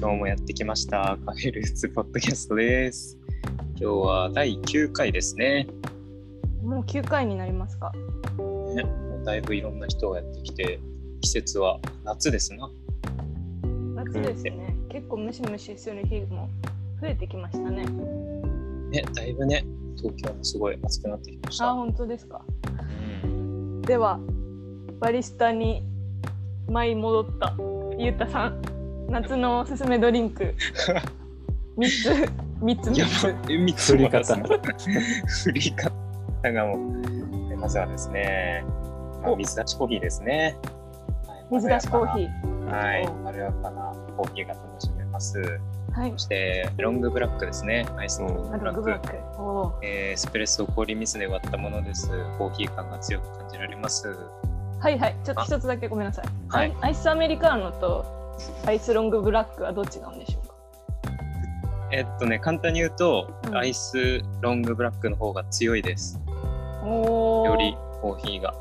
[0.00, 3.18] 今日もやってきましたカフェルーツポッドキャストです。
[3.78, 5.66] 今日は第9回ですね。
[6.64, 7.92] もう9回になりますか？
[8.74, 8.86] ね
[9.26, 10.80] だいぶいろんな人がやってきて、
[11.20, 12.70] 季節は夏ですな。
[13.94, 14.74] 夏ですね。
[14.88, 16.48] 結構ムシムシする日も
[17.02, 17.84] 増えてきましたね。
[17.84, 19.66] ね、だいぶね、
[19.98, 21.74] 東京もすごい暑くなってきましあ、た。
[21.74, 22.42] 本当ですか？
[23.24, 24.18] うん、では、
[24.98, 25.84] バリスタに
[26.70, 27.54] 舞い戻った
[27.98, 28.62] ゆうたさん、
[29.10, 30.54] 夏のおすすめドリンク
[31.76, 32.10] 3つ、
[32.62, 34.36] 3つや3ばい、3つ振り方
[35.26, 38.64] 振り方がもう、まずはですね、
[39.22, 40.56] まあ、お水出しコーヒーですね。
[41.50, 42.30] 水出しコーヒー。
[42.68, 42.70] ー。
[42.70, 45.40] はい、おまろやかなコーヒーが楽しめます。
[45.92, 46.18] はいそ。
[46.18, 47.86] して、ロングブラックですね。
[47.96, 49.16] アイスのロンあグブラック。
[49.84, 52.08] エスプレッソを氷水で割ったものです。
[52.38, 54.16] コーヒー感が強く感じられます。
[54.78, 55.16] はいはい。
[55.24, 56.24] ちょっと一つだけごめんなさい。
[56.48, 58.19] はいアイアイスアメリカーノと
[58.66, 60.54] アイスロングブラックはどっちなんでしょうか？
[61.92, 66.20] えっとね、簡単に言うと、うんアイスロングブラックの方が強いです。
[66.84, 68.54] よりコーヒーが。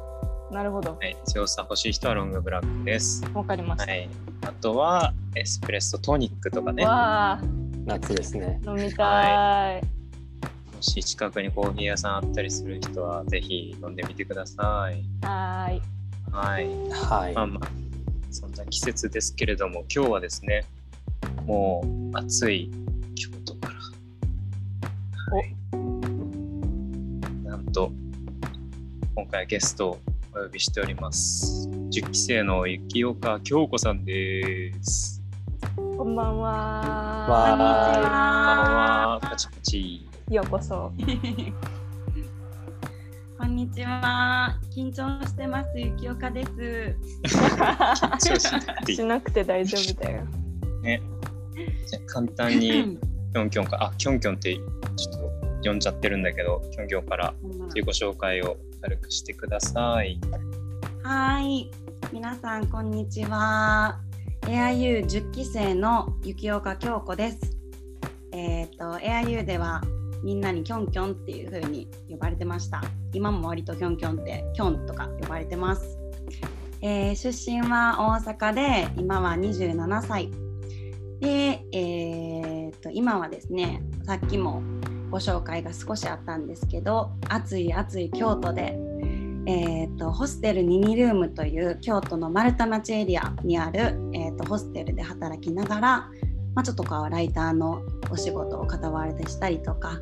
[0.51, 0.97] なるほど。
[0.99, 3.23] はい、強さ欲しい人はロングブラックです。
[3.33, 3.91] わかりました。
[3.91, 4.09] はい。
[4.41, 6.83] あとは、エスプレッソトニックとかね。
[6.83, 7.41] もわあ、
[7.85, 8.59] 夏ですね。
[8.65, 9.83] 飲みたい。
[10.81, 15.03] し近くにコーヒー屋さんあったりする人は、ぜひ飲んでみてください。
[15.23, 15.81] はーい。
[16.31, 16.67] はい。
[16.89, 17.47] はいまあ。
[17.47, 17.69] まあ、
[18.31, 20.65] そんな季節ですけれども、今日はですね、
[21.45, 22.69] もう暑い
[23.15, 23.79] 京都から、
[25.35, 25.55] はい
[27.43, 27.91] なんと、
[29.15, 29.99] 今回はゲストを
[30.33, 31.67] お呼びしております。
[31.69, 35.21] 10期生の雪岡京子さんです。
[35.75, 37.25] こんばんは。
[37.27, 39.19] こんばんは。
[39.21, 40.07] パチパチ。
[40.29, 40.93] ようこそ。
[43.39, 44.59] こんにちは。
[44.69, 45.69] 緊張してます。
[45.79, 46.49] ゆきおかです。
[47.23, 50.25] 緊張しなくていいしなくて大丈夫だよ。
[50.81, 51.01] ね。
[51.87, 52.67] じゃあ簡単に、
[53.31, 57.33] キョンキョンから、あ、キョンキョンってちょっと呼んじゃってるんだけど、キョンキョンから
[57.67, 60.19] 自己紹介を軽くしてください。
[61.03, 61.71] はい。
[62.11, 64.01] 皆さん、こんにちは。
[64.41, 67.57] AIU10 期生のゆきおか京子です。
[68.33, 69.81] えっ、と、AIU では
[70.23, 72.81] みんなにキョンキョンっていう風に呼ばれてました。
[73.13, 75.97] 今も割とキョンキョンって、キョンとか呼ばれてます。
[76.81, 80.49] えー出身は大阪で、今は27歳。
[81.19, 84.63] で、えー、と今はですねさっきも
[85.11, 88.77] ご紹介が少しあったんですけど暑い暑い京都で、
[89.45, 93.79] えー、とホステルニニルームという京都の丸太町エリアにある、
[94.13, 95.81] えー、とホステルで働きながら、
[96.55, 97.81] まあ、ちょっとこうライターの
[98.11, 99.99] お仕事を傍らでしたりとか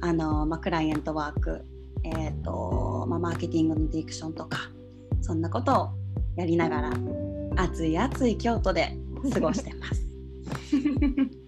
[0.00, 1.64] あの、まあ、クライアントワーク、
[2.04, 4.70] えーとまあ、マーケティングのディクションとか
[5.20, 5.90] そんなことを
[6.36, 6.92] やりながら
[7.56, 8.96] 暑い暑い京都で
[9.32, 10.06] 過ごしてます。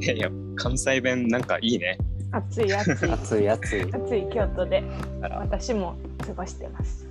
[0.00, 1.98] いやいや、関西弁なんかいいね。
[2.30, 3.10] 暑い暑い。
[3.10, 3.82] 暑い暑い。
[3.92, 4.84] 暑い京都で
[5.20, 7.08] 私も過ごしてます。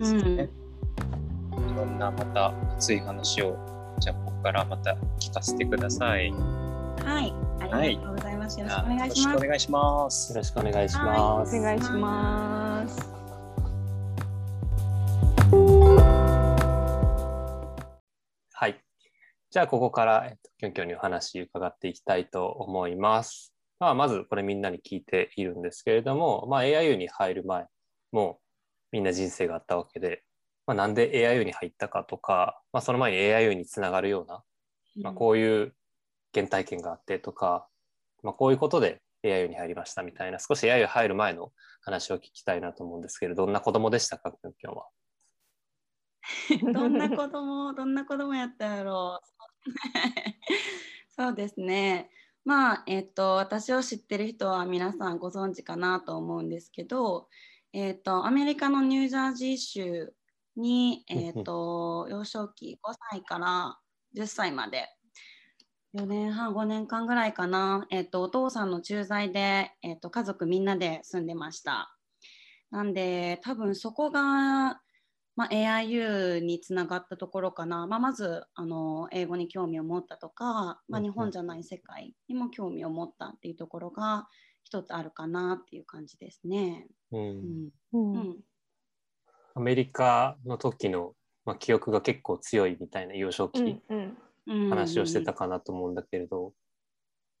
[0.00, 0.48] うんね
[1.52, 3.56] いろんなまた熱い話を、
[4.00, 6.32] じゃあここからまた聞かせてください。
[7.02, 8.60] よはい、ありがとうございます。
[8.60, 9.48] よろしくお願いしますろしくお。
[9.48, 10.36] 願いしますよ。
[10.38, 11.56] ろしくお願いします。
[11.56, 13.14] お願いします。
[18.52, 18.80] はい。
[19.50, 23.54] じゃあ、ここから、えっと、きょんきょんにお話伺っていきたいと思います。
[23.80, 27.66] まあ、まず、これみんなに聞いているんですけれども、まあ、AIU に入る前
[28.12, 28.38] も
[28.92, 30.22] みんな人生があったわけで、
[30.66, 34.42] まあ、なんで AIU に入ったかとか、まあ、その前に AIU につながるような、
[35.02, 35.74] まあ、こういう
[36.34, 37.68] 原体験があってとか、
[38.22, 41.52] まあ、こういうことで AIU に入りましたみたいな、少し AIU 入る前の
[41.82, 44.86] 話を聞きたいなと思うんですけど、どんな子供でしたか、きょんきょんは。
[46.72, 49.70] どんな子供、 どんな子供やったやろう？
[51.16, 52.10] そうですね。
[52.44, 57.28] まあ、えっと、私を知ってる人は皆さんご存知かなと思うんですけど、
[57.72, 60.14] えっと、アメリカのニュージャージー州
[60.56, 63.78] に、えっと、幼少期5歳から
[64.14, 64.88] 10歳まで、
[65.94, 71.96] 4年半、5年間ぐらいかな、えっと、お父さんの駐在で、えっと、家族みんなで住んでました。
[72.72, 74.80] なんで、多分そこが、
[75.36, 84.26] まあ、AIU につながったところかな、まあ、まずあの英語に興味を持ったとか、まあ、日本じゃない世界にも興味を持ったっていうところが
[84.64, 86.88] 一つあるかなっていう感じですね。
[87.12, 87.20] うん。
[87.20, 87.70] うん。
[87.92, 88.12] うん。
[88.12, 88.36] うん。
[89.54, 91.14] アメリカの時の、
[91.44, 96.52] まあ、記憶が結構強いみたいな幼少期、うんうんうん話をしてたかなと思うんだけれど、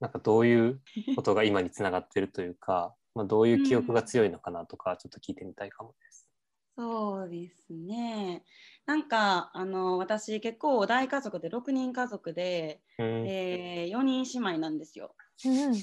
[0.00, 0.80] なんかどういう
[1.16, 6.28] ことが今につながってるというか、 まあ、どういう記憶が強いのかなとかちょっと聞いてみたいかもです。
[6.76, 8.44] そうですね。
[8.86, 15.14] なんかあの私結構大家族で6人家族で、うんえー、4人姉妹なんですよ。
[15.44, 15.74] うん。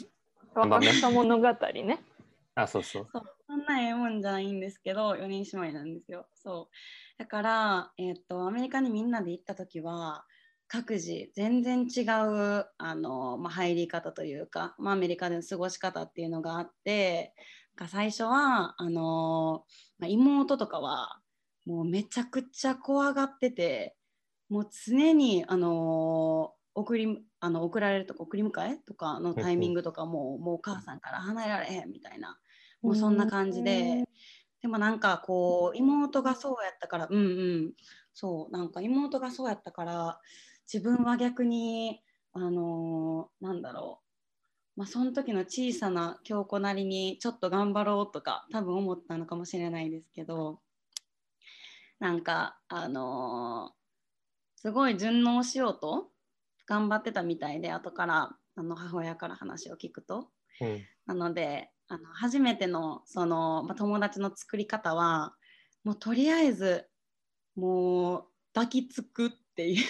[0.53, 2.03] 若草物語ね。
[2.55, 3.07] あ、そうそう。
[3.13, 6.27] そうそんなええもんじゃないんですけど4人姉妹なんですよ。
[6.33, 10.25] そうだから、えっとアメリカにみんなで行った時は
[10.73, 17.33] 各自全然違うあの、まあ、入り方というか、まあ、アメリカでの過ごし方っていうのがあって
[17.75, 19.65] が最初はあの、
[19.99, 21.19] まあ、妹とかは
[21.65, 23.97] もうめちゃくちゃ怖がってて
[24.47, 32.37] もう常にあの送りあの送られるとか送り迎えとかのタイミングとかも、もうお母さんから離れられへんみたいな
[32.81, 34.05] もうそんな感じで、
[34.61, 37.71] でもなんかこう妹がそうやったからうんうん
[38.13, 40.19] そうなんか妹がそうやったから
[40.71, 42.01] 自分は逆に
[42.33, 43.99] あのーなんだろ
[44.77, 50.59] うまあその時の小さな京子なりにちょっと頑張ろうとか多分思ったのかもしれないですけど
[51.99, 53.81] なんかあのー
[54.61, 56.09] すごい順応しようと
[56.67, 60.29] 頑張ってたみたいで後からあの母親から話を聞くと
[60.61, 60.81] うん。
[61.07, 65.33] なのであの初めてのその、まあ、友達の作り方は
[65.83, 66.87] もうとりあえず
[67.55, 69.31] もう抱きつく
[69.61, 69.85] っていう。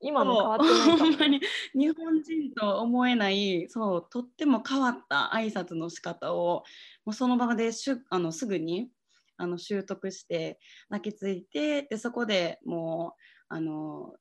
[0.00, 1.40] 今も変わってないかもほんまに
[1.74, 6.64] 日本人と思えないそうとっても変わった挨拶の仕方を
[7.04, 8.90] もうその場でしゅあのすぐに
[9.38, 10.58] あの習得して
[10.90, 13.14] 抱きついてでそこでも
[13.50, 14.12] うあの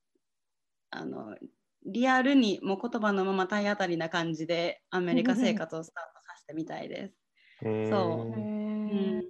[0.92, 1.36] あの
[1.86, 7.14] リアルにもう言葉のまま体当たりな感じでアメリカ生活をスタートさせてみたいです。
[7.62, 8.40] そう。
[8.40, 9.30] うん。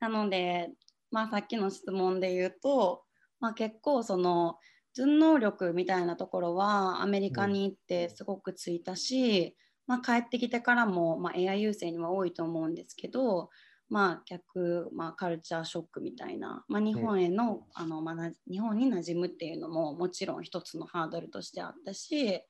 [0.00, 0.70] なので、
[1.14, 3.04] まあ、さっきの質問で言うと、
[3.38, 4.56] まあ、結構その
[4.96, 9.56] 順応力みたいなところはアメリカに行ってすごくついたし、
[9.86, 13.50] まあ、帰ってきてからも、まあ、AI 優勢には多いと思うんですけど、
[13.88, 22.40] まあ、逆、まあ、カルチャーショックみたいな、まあ、日本への,、あのまあ、な日本に馴染むっていうのももちろん一つのハードルとしてあったし、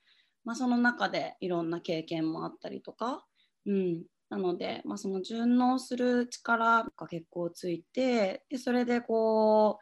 [0.43, 3.27] まあ、その中でいろんな経験もあったりとか、
[3.67, 9.79] うん、なので、まあ、その順応する力が結構ついてでそれでこ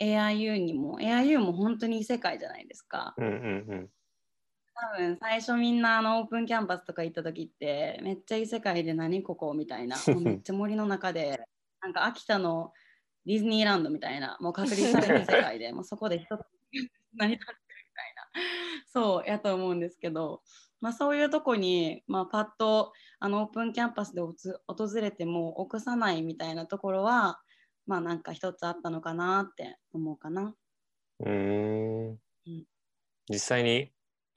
[0.00, 3.14] う AIU にも AIU も本当に異世界じゃないですか。
[3.16, 3.90] うんうん
[4.76, 11.40] 多分最初みんなあのオープンキャンパスとか行った時ってめっちゃ異世界で何ここみたいな もうめっちゃ森の中で
[11.80, 12.72] なんか秋田の
[13.24, 16.28] ディズニーランドみたいなもう確立された世界で もうそこで一つ
[17.14, 20.42] 成り立ってるみたいなそうやと思うんですけど、
[20.80, 22.92] まあ、そういうとこに、まあ、パッと
[23.24, 27.40] あのオープンキャンパスでおつ訪れても臆さないみたいなところは
[27.86, 30.54] まあなんか一つあったのかなって思うかな。
[31.20, 31.26] うん。
[31.26, 32.64] うーんうん
[33.30, 33.90] 実際に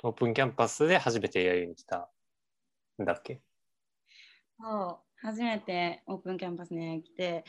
[0.05, 2.09] オープンキャンパスで初めて AIU に来た
[3.01, 3.41] んだっけ？
[4.57, 7.43] そう初めてオープンキャンパスに来て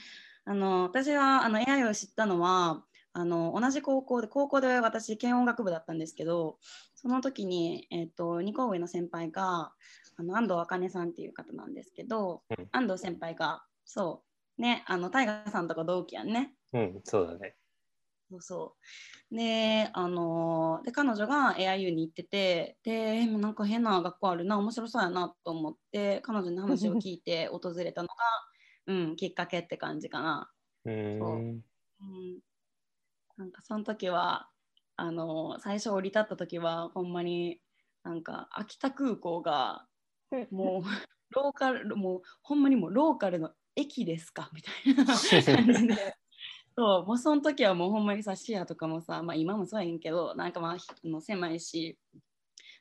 [0.44, 2.82] あの私はあの AI を知ったのは
[3.12, 6.58] あの同じ高校で高校で私軽音楽部だったんですけど
[6.96, 9.73] その時に、えっと2個上の先輩が
[10.19, 14.25] あの安藤茜さんっていう方なんですけど、うん安藤先輩がそ
[14.59, 17.55] うねあの大河さんとか同期やんねうん、そうだね。
[18.31, 18.76] そうそ
[19.32, 19.35] う。
[19.37, 28.15] で、あのーで、彼女が AIU に行ってて、で、えなんか変な学校あるな、面白そうやなと思って、彼女の話を聞いて 訪れたのが、
[28.87, 30.50] うん、きっかけって感じかな。
[30.85, 31.65] うーん。
[32.01, 32.41] うん。
[33.39, 34.51] なんかその時は、
[34.96, 37.63] あのー最初降り立った時は、ほんまに
[38.03, 39.87] なんか秋田空港が、
[40.51, 44.51] もう、ローカル、もう、ほんまにもうローカルの駅ですか？
[44.53, 46.17] みたいな感じで。
[46.77, 51.99] そう、もうその時はもうほんまにさ、視野とかもさ、まあ今もそうやんけど、なんかまあひあの狭いし、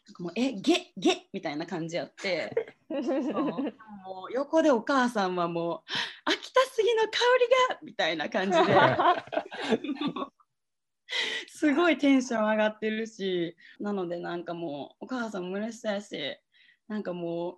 [0.08, 2.54] なんかもう、え、ゲゲみたいな感じやって、
[2.89, 5.92] もう横でお母さんはもう、
[6.25, 7.80] 秋田杉の香りが！
[7.84, 8.63] みたいな感じで、
[11.48, 16.39] すごいテンション上がってるし、なのでなんかもう、お母さんも嬉しそうやし、
[16.88, 17.58] なんかもう、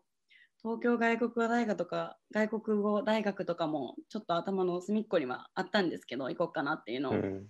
[0.61, 7.47] 東京外国語大学とか外国語大学とかもちょっと頭の隅っこにはあったんですけど行こうかなっていうのを、うん。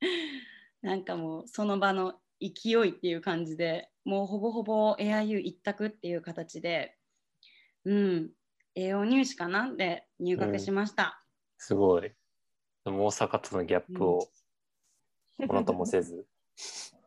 [0.82, 6.96] なんかもうその場の勢いっていう感じでもうほぼほぼ AIU 一択っていう形で
[7.84, 8.32] うん。
[8.74, 11.24] 栄養入試かなで入学しました、
[11.56, 12.12] すごい。
[12.84, 14.28] でも大阪とのギャップを
[15.38, 16.26] ものともせず。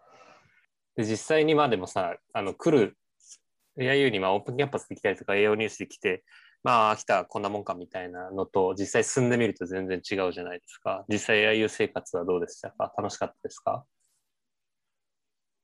[1.02, 2.98] で実際にまあでもさ、あの来る
[3.80, 6.24] AIU にまあオープンキャンパスで来たりとか栄養入試で来て、
[6.64, 11.06] まあ来たこんなもんかみたいなのと実際住んでみると全然違うじゃないですか。
[11.10, 12.94] 実際 AIU 生活はどうでしたか？
[12.98, 13.86] 楽しかったですか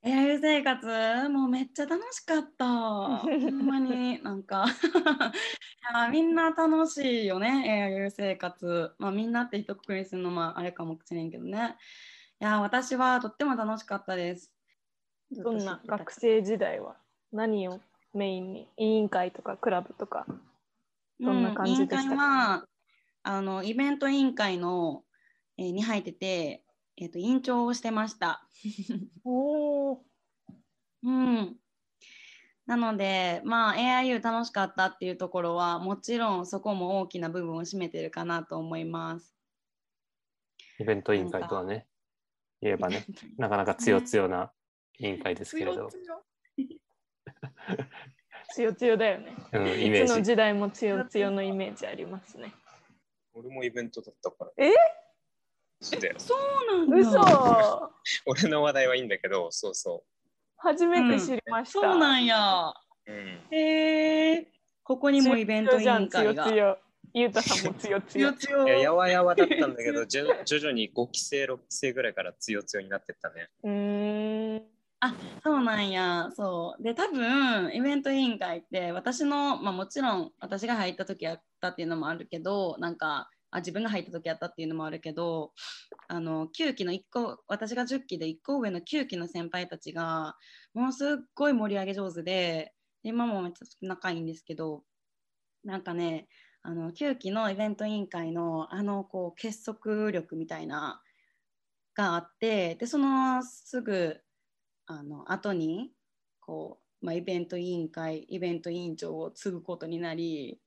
[0.03, 1.29] ？AIU 生活？
[1.29, 2.65] もうめっちゃ楽しかった。
[2.65, 4.65] ほんまになんか
[5.91, 8.95] いやみんな楽しいよね AIU 生活。
[8.97, 11.75] まあみんなって一括りするのもあれかもしれんけどね。
[12.39, 14.56] いや私はとっても楽しかったです。
[15.31, 16.95] どんな学生時代は
[17.31, 17.79] 何を
[18.13, 20.25] メインに委員会とかクラブとか
[21.19, 22.03] どんな感じでしたか？
[22.03, 22.65] うん委員会は
[23.23, 25.03] あのイベント委員会の、
[25.57, 26.63] えーに入ってて、
[26.95, 28.47] えー、と委員長をしてました。
[29.25, 30.05] おお
[31.03, 31.57] うん、
[32.65, 39.35] なので、まあ、AIU 楽しかったっていうところはもちろんそこも大きな部分を占めてるかなと思います。
[40.79, 41.87] イベント委員会とはね、
[42.61, 43.05] 言えばね、
[43.37, 44.51] なかなか強強な
[44.99, 45.89] 委員会ですけれど、
[48.53, 50.23] つよつよだよねうん、イメいつのージ。
[50.23, 52.53] 時代もつよつよのイメージありますね
[53.33, 54.65] 俺もイベントだったから。
[54.65, 54.73] え？
[55.79, 55.95] そ
[56.35, 57.91] うなん嘘だ。
[58.25, 60.03] 俺の話題はいいんだけど、そうそ
[60.57, 62.73] 初めて知りました、そうなんや。
[63.05, 63.11] う。
[63.11, 63.47] うん。
[63.51, 64.47] へえ。
[64.83, 66.55] ここにもイベント委員会がつよつ。
[66.55, 66.79] よ
[67.13, 73.49] ゆうたさんもつよつよ強強いややわやわだったんだけど、 じゅ徐々に5期生、6期生ぐらいから強強になってったね。
[73.63, 73.71] うー
[75.43, 76.29] そうなんや。
[76.35, 76.83] そう。
[76.83, 85.53] で、多分イベント委員会って私の、まあもちろん私が入った時やったっていうのもあるけど、なんか、あ自分が入った時やったっていうのもあるけど、
[86.09, 90.35] あの9期の1個、私が10期で1個上の9期の先輩たちが、
[90.73, 92.73] ものすっごい盛り上げ上手で、
[93.03, 94.83] で今もめっちゃ仲いいんですけど、
[95.63, 96.27] なんかね、
[96.63, 101.01] あの9期のイベント委員会のあのこう結束力みたいな
[101.95, 104.21] があってでそのすぐ
[104.87, 105.91] あの後に
[106.39, 110.59] こう、まあ、イベント委員会イベント委員長を継ぐことになり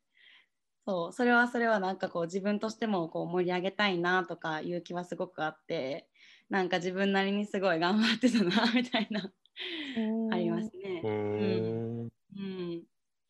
[0.87, 6.09] そうそれはそれはなんかこう自分としてもこう盛り上げたいなとかいう気はすごくあって
[6.49, 9.33] なんか自分なりにすごい頑張ってたなみたいな
[10.33, 11.07] ありますねう。
[11.07, 12.09] ーん。
[12.37, 12.83] うん、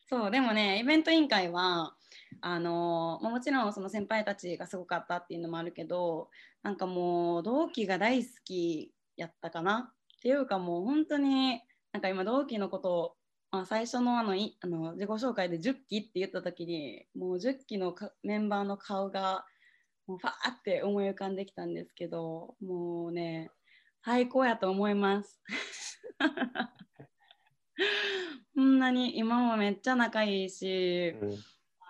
[0.08, 1.94] そうでもねイベント委員会は
[2.40, 6.30] あのまあもちろんその先輩たちがすごかったっていうのもあるけど
[6.62, 11.62] なんかもう同期が大好きやったかなっていうかもう本当に
[11.92, 13.14] なんか今同期のことを、
[13.50, 19.46] まあ、最初のあのいあの自己紹介で10期って言った時にもう10期のかメンバーの顔が
[20.06, 23.50] もうファーって思い浮かんできたんですけどもうね
[24.04, 25.40] 最高やと思います。
[28.54, 31.32] こんなに今もめっちゃ仲いいし、うんあ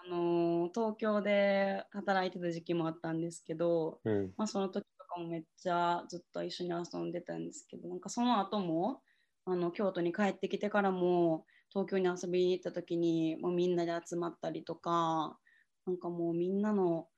[0.08, 4.86] のー東京で働いてた時期もあったんですけど、うんまあ、その時
[5.20, 9.00] もめっちゃずっと一緒に遊んでたんですけどなんかその後も
[9.44, 15.38] あの京都に帰ってきてからも東京に遊びに行った時にもうみんなで集まったりとか
[15.86, 17.08] なんかもうみんなの,、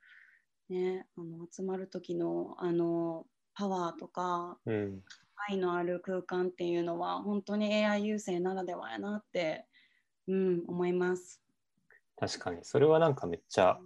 [0.69, 5.03] ね、あの集まる時のあのパワーとかうん。
[5.49, 9.67] 愛のある空間っていうのは本当に AI 優勢ならではやなって、
[10.29, 11.43] うん、思います。
[12.17, 12.59] 確かに。
[12.63, 13.79] それはなんかめっちゃ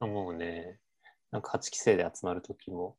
[0.00, 0.78] 思うね。
[1.30, 2.96] なんか8期生で集まるときも、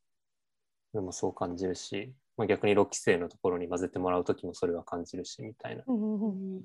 [0.95, 5.83] でもそう感じるし、まあ、逆に6期生のところに混ぜてもらうときもそれは感じるし、みたいな。
[5.85, 6.61] うんうん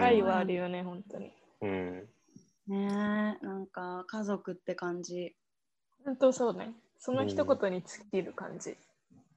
[0.00, 2.08] 愛はあるよね本当にうん。
[2.68, 5.34] ねえなんか家族って感じ。
[6.04, 8.76] 本当そうねその一言に尽きる感じ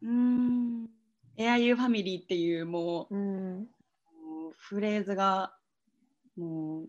[0.02, 0.90] うん
[1.38, 3.68] AIU ファミリーっていうもうんう
[4.24, 5.54] もうフレーズが
[6.38, 6.88] もう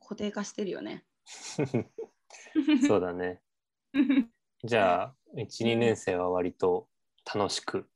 [0.00, 1.04] 固定化してるよね。
[2.86, 3.40] そうだね。
[4.64, 6.88] じゃあ、1、2年生は割と
[7.34, 7.88] 楽しく、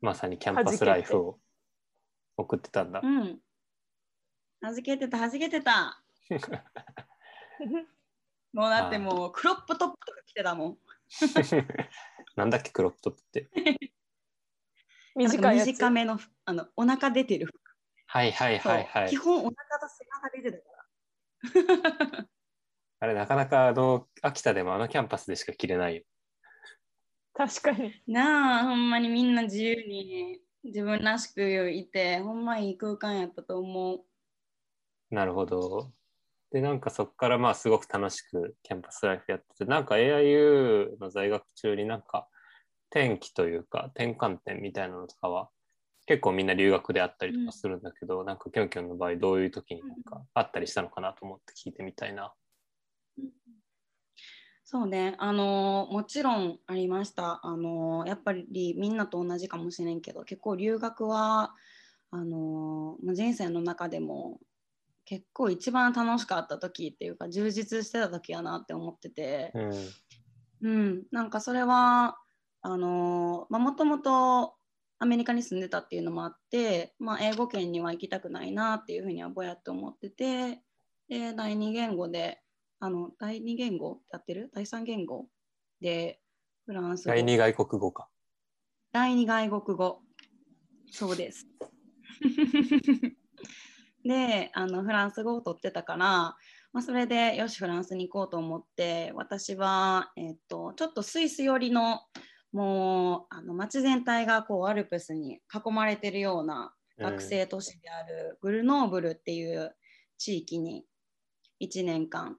[0.00, 1.38] まさにキャンパスライフを
[2.36, 3.06] 送ってたんだう。
[3.06, 3.40] ん。
[4.60, 6.02] はじけてたはじけてた。
[8.52, 10.78] もうだってもうクロップトップとか着てたもん。
[12.36, 13.48] なんだっけ、クロップトップって。
[15.14, 17.58] 短いやつ短めのあのお腹出てる服。
[18.06, 19.16] はいはいはいはい基。
[19.16, 20.70] 本お腹と背中出てるか
[22.20, 22.28] ら。
[23.00, 26.02] あれ、なかなかあの、秋田でもあのキャンパスでしか着れないよ。
[27.34, 34.00] 確かになあほんまにみんな自由に自分らしくいてほんまいい空間やったと思う。
[35.10, 35.92] なるほど。
[36.50, 42.28] で、なんかそこからまあすごく楽しくキャンパスライフやってて、なんか AIU の在学中になんか
[42.90, 45.50] 転機というか転換点みたいなのとかは
[46.06, 52.32] 結構みんな留学であったりとかするんだけど、なんかキョンキョンの場合どういう時になんかあったりしたのかなと思って聞いてみたいな。
[54.70, 57.40] そうね、あのもちろんありました。
[57.42, 61.54] あのやっぱりみんなと同じかもしれんけど、結構留学は
[62.10, 64.40] あのまあ人生の中でも
[65.06, 70.70] 結構一番楽しかった時っていうか充実してた時やなって思ってて、うん。
[70.70, 72.18] うん、なんかそれは
[72.60, 74.54] あのまあもともと
[74.98, 80.60] アメリカに住んでたっていうのもあって、まあ、英語圏には行きたくないなっていうふうにはぼやっと思ってて
[81.08, 82.42] で第二言語で
[82.80, 84.50] あの第二言語やってる？
[84.54, 85.26] 第三言語
[85.80, 86.20] で
[86.66, 87.10] フランス語。
[87.10, 88.08] 第二外国語か。
[88.92, 90.00] 第二外国語。
[90.90, 91.46] そうです。
[94.04, 96.36] であのフランス語を取ってたから、ま
[96.74, 102.00] あ、それでよしフランスに行こうと思って私は、えっとちょっとスイス寄りの
[102.52, 109.76] もうあの街全体がこうアルプスに囲まれてるような学生都市であるグルノーブルっていう
[110.16, 110.84] 地域に
[111.60, 112.38] 1年間、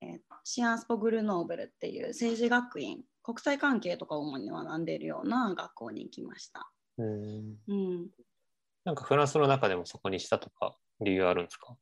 [0.00, 6.70] えーシアンスポグルノーブルっていう政治学院国際関係とかを主に学んでいるような学校に行きました。
[6.96, 8.06] うんうん、
[8.84, 11.76] なんかフランスの中でもそこにしたとか理由あるんですか？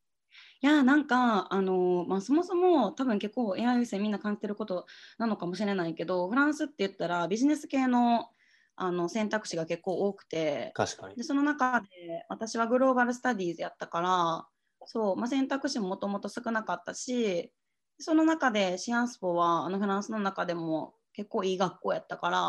[0.60, 4.86] いやなんかあの、まあ、そもそも多分結構 AI 優先みんな感じてること
[5.18, 8.30] なのかもしれないけどフランスって言ったらビジネス系の
[8.74, 11.22] あの選択肢が結構多くて確かにで。
[11.22, 11.86] その中で
[12.28, 14.46] 私はグローバルスタディーズやったから
[14.86, 17.52] そう、まあ、選択肢ももともと少なかったし
[17.98, 22.40] その中でシアンスポはあのフランスの中でも結構いい学校やったから、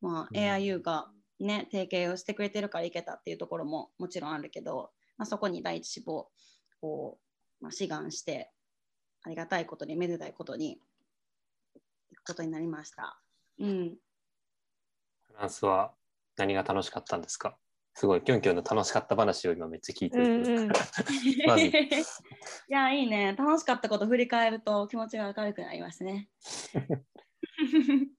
[0.00, 0.36] まあ、うん。
[0.36, 1.08] AIU が
[1.40, 6.30] ね提携をしてくれてるから行けたっていうところももちろんあるけど、まあ、そこに第一志望
[6.82, 7.18] を、
[7.60, 8.50] まあ、志願して
[9.22, 10.78] ありがたいことにめでたいことに
[12.10, 13.18] 行くことになりました。
[13.58, 13.96] うん。
[15.22, 15.94] フランスは
[16.36, 17.56] 何が楽しかったんですか？
[17.94, 20.80] すごい、キョンキョンの楽しかった話を今めっちゃ聞いてるんですから。
[21.54, 21.72] まず い
[22.68, 23.36] や、いいね。
[23.38, 26.28] 楽しかったこと振り返ると気持ちが明るくなりますね。
[27.56, 28.16] フ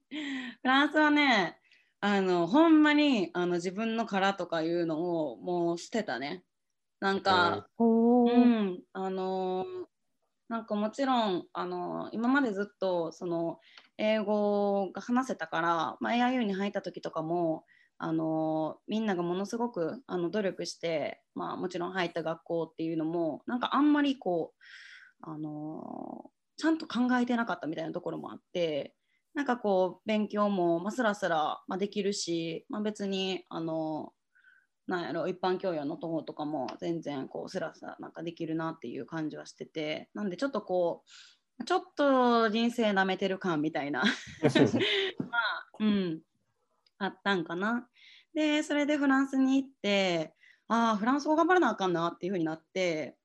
[0.64, 1.60] ランスはね、
[2.00, 6.46] あの、ほんまにあの自分の殻とかいうのをもう捨てたね。
[7.02, 9.86] なんか、うん、あのー
[10.48, 13.60] なんかもちろん、あのー今までずっとその
[13.98, 17.66] 英語が話せたから、まあ、AIU に入った時とかも、
[17.98, 28.96] あのーみんながものすごくあの努力して、まあ、もちろん入った学校っていうのもなんかあんまりこう、あのーちゃんと考えてなかったみたいなところもあって
[29.34, 34.14] なんかこう勉強も、まあ、スラスラ、まあ、できるし、まあ、別にあの
[34.88, 41.04] なんやろ一般教養の方とかも全然こうスラスラなんかできるなっていう感じはしててなんでちょっとこ
[41.60, 44.04] うちょっと人生なめてる感みたいな。
[45.20, 46.22] まあうん
[46.98, 47.88] あったんかな。
[48.34, 50.34] でそれでフランスに行って
[50.68, 53.16] ああフランス語頑張らなあかんなっていう風になって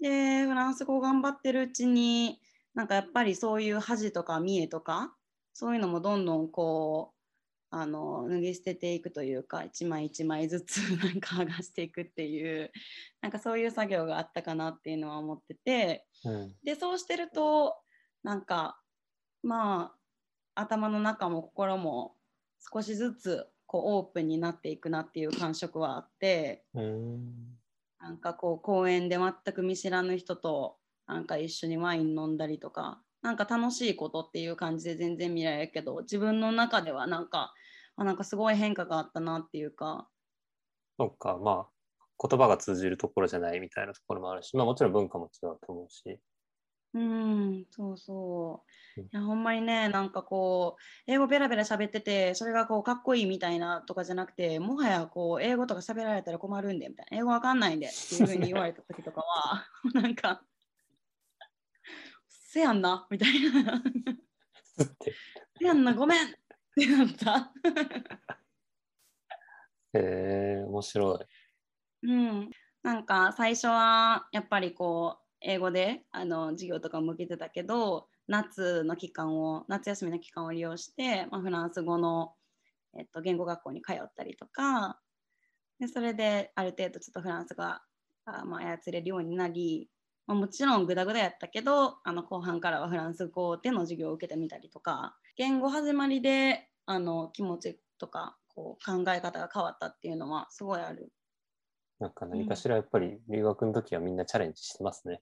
[0.00, 2.40] でフランス語頑張ってるうちに
[2.74, 5.12] なんかやっぱりそういう恥とか見栄とか
[5.52, 7.18] そういうのもどんどんこう
[7.70, 12.70] あの脱ぎ捨てていくというか一枚一枚ずつ なんか剥がしていくっていう
[13.20, 16.56] なんかそういう作業があったかなっていうのは思っててうん。
[16.62, 17.76] でそうしてると
[18.22, 18.80] なんか
[19.42, 19.92] ま
[20.54, 22.17] あ頭の中も心も
[22.60, 27.34] 少しずつこうオープンになっていくなっていう感触はあってうん
[28.00, 37.52] なんかこう公園で全く見知らぬ人となんか一緒にワイン飲んだりとかなんか楽しいことっていう感じで全然見られるけど自分の中ではなんか
[37.96, 40.08] あなんかすごい変化があったなっていうか
[40.98, 46.18] そっか、まあ、言葉が通じるところじゃないみたいなところもあるし、まあもちろん文化も違うと思うし。
[46.94, 48.62] うんそうそ
[48.96, 60.42] ううんいやほんまにねなんかこう英語ベラベラ喋っててそれがこうかっこいいみたいなとかじゃなくてもはやこう英語とか喋られたら困るんでみたいな英語わかんないんでっていうふうに言われた時とかは なんか
[62.28, 63.82] せやんなみたいな。
[65.58, 66.30] せやんなごめんっ
[66.74, 67.52] てなった。
[69.92, 71.18] へえ面白い。
[72.08, 72.50] うん、
[72.82, 82.32] なんか最初はやっぱりこう英語であの授業とかも受けてたけど夏の期間を夏休みの期間を利用して、まあ、フランス語の、
[82.98, 84.98] えっと、言語学校に通ったりとか
[85.80, 87.82] でそれである程度ちょっとフランス語が
[88.26, 89.88] あまあ操れるようになり、
[90.26, 101.12] まあ、もちろんグダグダやったけどあの後半からはフランス語での授業を受けてみたりとか言語始まりであの気持ちとかこう考え方が変わったっていうのはすごいある。
[102.00, 105.20] なんか何かしらやっぱり留学の時はみんなチャレンジしてますね。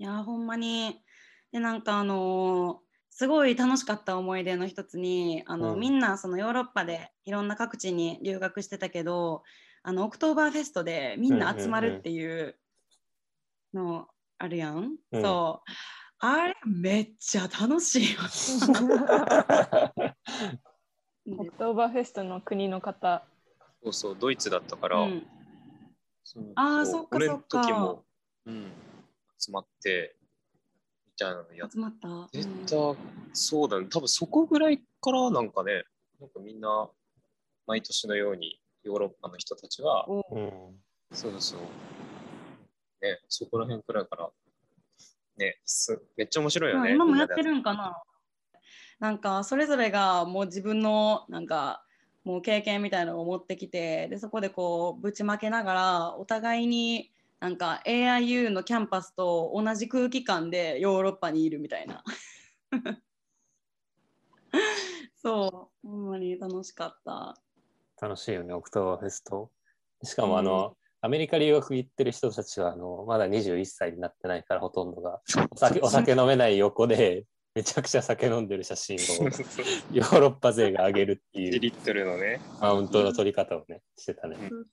[0.00, 0.98] いやーほんまに。
[1.52, 5.80] でなんかあのーすごい楽しかった思い出の一つにあの、うん。
[5.80, 9.42] みんなそのヨーロッパでいろんな各地に留学してたけど
[9.82, 12.56] あのオクトーバーフェストでみんな集まるっていう
[13.74, 14.06] の
[14.38, 15.22] あるやん、うん。
[15.22, 15.70] そう。
[16.20, 18.20] あれめっちゃ楽しいよ
[21.36, 23.22] オクトーバーフェストの国の方。
[23.82, 25.26] そうそう、ドイツだったから、うん。
[26.54, 27.62] あーそっかそっか。
[27.62, 28.04] 時も、
[28.46, 28.72] うん、
[29.40, 30.16] 集まって、
[31.06, 32.28] みたいなのやっ集まった、うん
[33.32, 35.84] そうだね、多分そこぐらいからなんかね、
[36.20, 36.90] なんかみんな
[37.66, 40.50] 毎年のようにヨーロッパの人たちは、おうん。
[41.12, 41.60] そうそう。
[43.02, 44.30] ね、そこら辺くらいから、
[45.38, 46.94] ね、すめっちゃ面白いよまあね。
[46.94, 48.02] 今もやってるんかな
[48.98, 51.82] なんかそれぞれがもう自分のなんか
[52.22, 62.04] もう経験みたいなのを持ってきてでそこでこうぶちまけながらお互いになんか AIU のキャンパスと同じ空気感でヨーロッパにいるみたいな。
[65.16, 67.40] そうほんまに楽しかった。
[68.00, 69.50] 楽しいよね、オクトーバーフェスト。
[70.02, 77.26] しかも、あの、アメリカ留学行ってる人たちは、あの、まだ21歳になってないから、ほとんどが、お酒お酒飲めない横で、
[77.60, 79.24] めちゃくちゃ酒飲んでる写真を
[79.92, 81.58] ヨーロッパ勢が上げるって1いう。
[81.58, 82.40] リットルのね。
[82.58, 84.36] マウントの取り方をね、してたね。
[84.48, 84.66] そう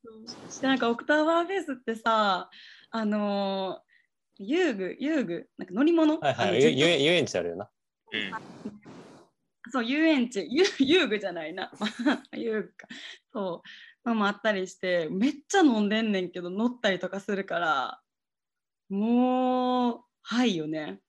[0.47, 0.77] そうでなん。
[0.77, 2.49] かオクターバーフェスってさ
[2.91, 3.87] あのー
[4.39, 5.67] 遊具遊具なん。
[5.67, 7.69] か乗り物、はいはい、あのゆゆ遊園地あるよな。
[8.13, 8.31] うん。
[9.71, 11.69] そう遊園地遊遊具じゃないな
[12.31, 12.87] 遊具か
[13.33, 13.63] そ
[14.05, 15.89] うのもあったりしてめっちゃ飲ん。
[15.89, 16.13] でん。
[16.13, 16.31] ねん。
[16.31, 18.01] けど乗ったりとかするから
[18.89, 21.01] もうはいよね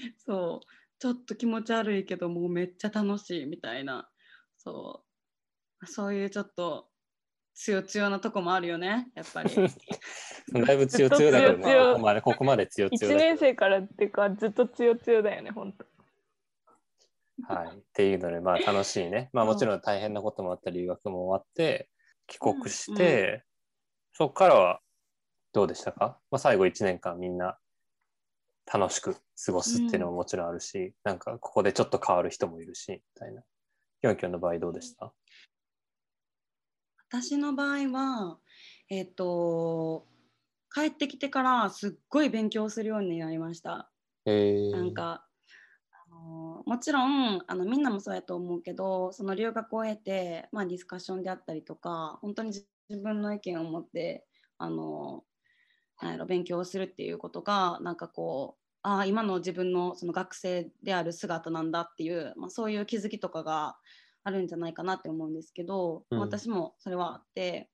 [0.18, 0.66] そう。
[0.98, 4.10] ちょっと気持ち悪いけどもうめっちゃ楽しいみたいな。
[4.56, 5.04] そ
[5.82, 5.86] う。
[5.86, 6.88] そういうちょっと
[7.54, 9.50] 強強なとこもあるよねやっぱり。
[10.66, 15.84] だいぶ強強だけどね、ここまでここまで強強1だけ年生からっていうかずっと強強だよね本当。
[15.84, 17.54] ど。
[17.54, 17.78] はい。
[17.78, 19.30] っていうので、まあ楽しいね。
[19.32, 21.88] まあもちろん大変なこともあったり、留学も終わって、
[22.26, 23.44] 帰国して、
[24.12, 24.80] そこからは
[25.52, 27.58] どうでしたか、まあ、最後1年間みんな
[28.72, 33.42] 楽しく過ごすっていうのももちろんあるし、なんかここでちょっと変わる人もいるし、みたいな。
[34.00, 35.12] キョンキョンの場合どうでした？
[37.10, 38.38] 私の場合は
[38.88, 40.06] えっ、と
[40.72, 43.90] 帰ってきてからすっごい勉強するようになりました。
[44.24, 45.26] えなんか
[45.90, 54.26] あのもちろんあのみんなもそうやと思うけどその留学を経て、まあ、ディスカッションであったりとか本当に自自分の意見を持って
[54.58, 55.22] あの
[56.02, 63.76] なんやろ勉強をするっていうことがなんかこうああ今の自分のその学生である姿なんだっていう、まあ、そういう気づきとかが
[64.24, 66.20] あるんじゃないかなって思うんですけど、うん。
[66.20, 67.70] 私もそれはあって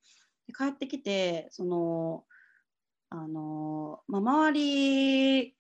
[0.47, 2.25] で帰ってきてその
[3.11, 5.57] あの、まあ、周り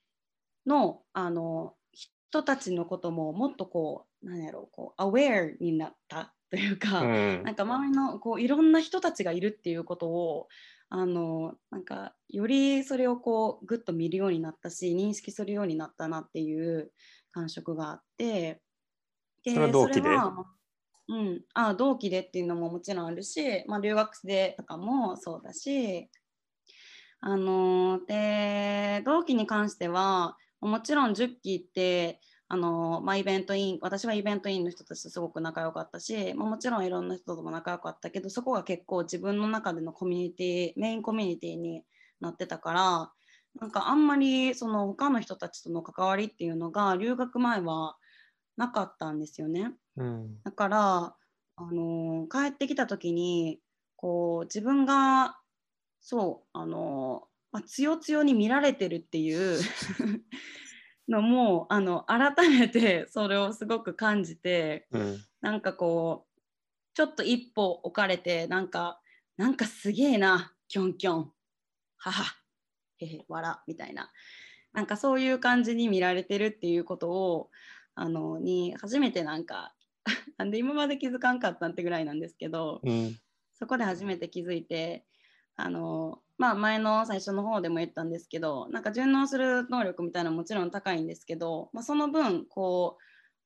[0.66, 7.42] のあの人たちのことももっとこう何やろうこうアウェアになったというか、うん。
[7.44, 10.48] なんか周りのこういろんな人たちがいるっていうことを
[10.88, 16.92] あのなんかよりそれをこうぐっと見るようになったし認識するようになったなっていう
[17.32, 18.60] 感触があって
[19.44, 20.08] でそれは同期で？
[21.08, 26.08] うん、あ同期でっていうのももちろんあるし、まあ、留学生とかもそうだし
[27.20, 41.82] あので同期に関してはもちろん10期ってあのまあ、イベントイン私はイベントインの人たちとすごく仲良かったし、まあ、もちろんいろんな人とも仲良かったけどそこが結構自分の中でのコミュニティメインコミュニティに
[42.20, 43.10] なってたから
[43.60, 47.96] なんかあんまりその他の人たちとの関わりっていうのが留学前は
[48.56, 49.72] なかったんですよね。
[49.96, 51.14] うんだから、
[51.56, 53.60] あのー帰ってきた時に
[53.96, 55.38] こう自分が
[56.00, 59.58] そう、あのーまあ、強強に見られてるっていう
[61.08, 65.18] のもあの改めてそれをすごく感じてうん。
[65.40, 66.40] なんかこう
[66.94, 69.00] ちょっと一歩置かれてなんか
[69.36, 71.32] なんかすげえなキョンキョン。
[71.98, 72.36] はは。
[72.98, 74.10] へへ笑みたいな。
[74.72, 77.50] なんかそういう感じに見られてるっていうことを
[77.94, 79.74] あのに初めてなんか
[80.36, 83.16] なんで今まで気づかんかったんってぐらいなんですけどうん。
[83.54, 85.06] そこで初めて気づいて
[85.56, 92.98] あのまあ前の最初の方でも言ったんですけどなんか順応する能力みたいなのももちろん高いんですけど、まあ、その分こ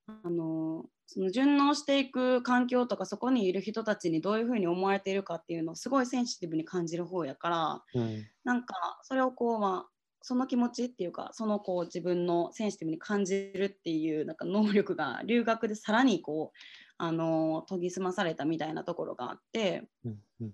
[0.09, 8.27] うあのその順応していく環境とかそこにいる人たちにどういうふうに思われているかっていうのをすごいセンシティブに感じる方やからうん。
[8.45, 9.91] なんかそれをこうまあ
[10.23, 16.59] その気持ちっていうかそのこう自分のセンシティブに感じるっていうなんか能力が留学でさらにこう
[16.99, 20.53] あの研ぎ澄まされたみたいなところがあってうんうん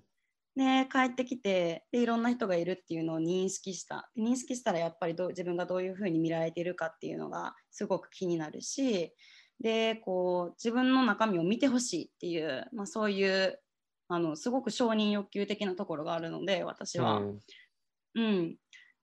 [0.56, 9.12] で帰ってきてでいろんな人がいるっていうのを認識したで認識したらやっぱりどう自分がどういうふうに見られているかっていうのがすごく気になるし
[9.60, 13.60] でこう自分の中身を見てほしいっていう、まあ、そういう
[14.08, 17.18] あのすごく承認欲求的なところがあるので私は。
[17.18, 17.40] うん
[18.14, 18.56] うん、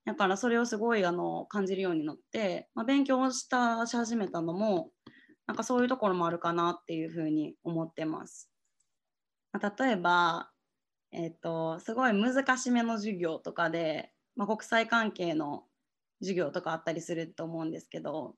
[0.04, 4.90] だからそれをすごいあの感じるようになって、まあ、勉強したし始めたのも
[5.46, 8.50] なんかそういうところもあるかなっていうふうに思ってます。
[9.52, 10.50] まあ、例えば、
[11.14, 15.64] えっとすごい難しめの授業とかで、まあ、国際関係の
[16.20, 18.34] 授業とかあったりすると思うんですけど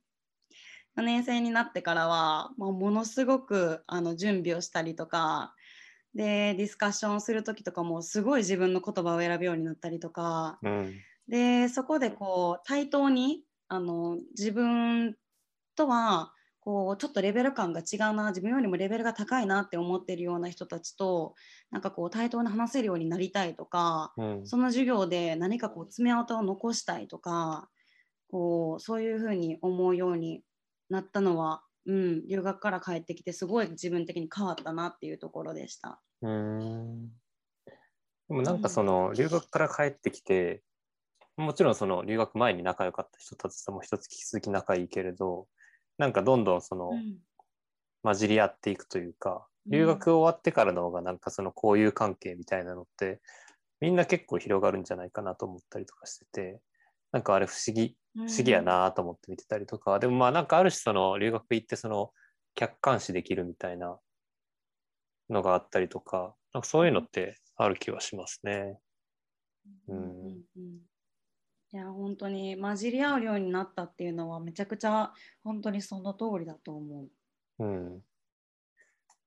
[0.99, 5.55] 4年生になってからは、まあ、ものすごくあの準備をしたりとか
[6.15, 10.95] でディスカッションする時とかもすごい自分の言葉を選ぶようになったりとか、うん、
[11.29, 15.17] でそこでこう対等にあの自分
[15.77, 16.33] とは
[16.67, 21.37] こうちょっとレベル感が違うな自分よりもレベルが高いなって思ってるような人たちと
[21.71, 27.69] なんかこう対等に話せるようになりたいとか、うん、その授業で何かこう爪痕を残したいとか
[28.29, 30.43] こうそういうふうに思うように
[30.91, 36.01] なったのは、うん、留学から帰ってきてすごい自分的に変わったなっていうところでした。
[36.23, 37.11] うん。
[38.29, 40.65] でもなんかその留学から帰ってきて、
[41.37, 45.47] もちろんその留学前に仲良かった人たちとも一つ引き続き仲いいけれど
[45.99, 46.93] なんかどんどんその、
[48.03, 53.21] 混じり合っていくというか留学終わってからの方がなんかその交友関係みたいなのって
[53.81, 56.61] みんな結構広がるんじゃないかなと思ったりとかしてて
[57.11, 62.13] なんかあれ不思議不思議やなと思って見てたりとか、でもまあなんかある種その留学行ってその
[62.55, 63.99] 客観視できるみたいな
[65.29, 68.79] のがあったりとかなんかそういうのってある気はしますね。
[69.89, 70.81] うん、うん
[71.77, 75.13] いや本当に混じり合うようになったっていうのはめちゃくちゃ
[75.45, 77.05] 本当にその通りだと思
[77.59, 77.65] う。
[77.65, 78.01] うん。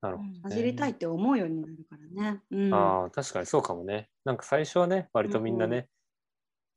[0.01, 2.41] なるほど、ね、混じりたいって思うようになるからね。
[2.49, 4.09] うん、ああ確かにそうかもね。
[4.25, 5.85] なんか最初はね割とみんなね、うん、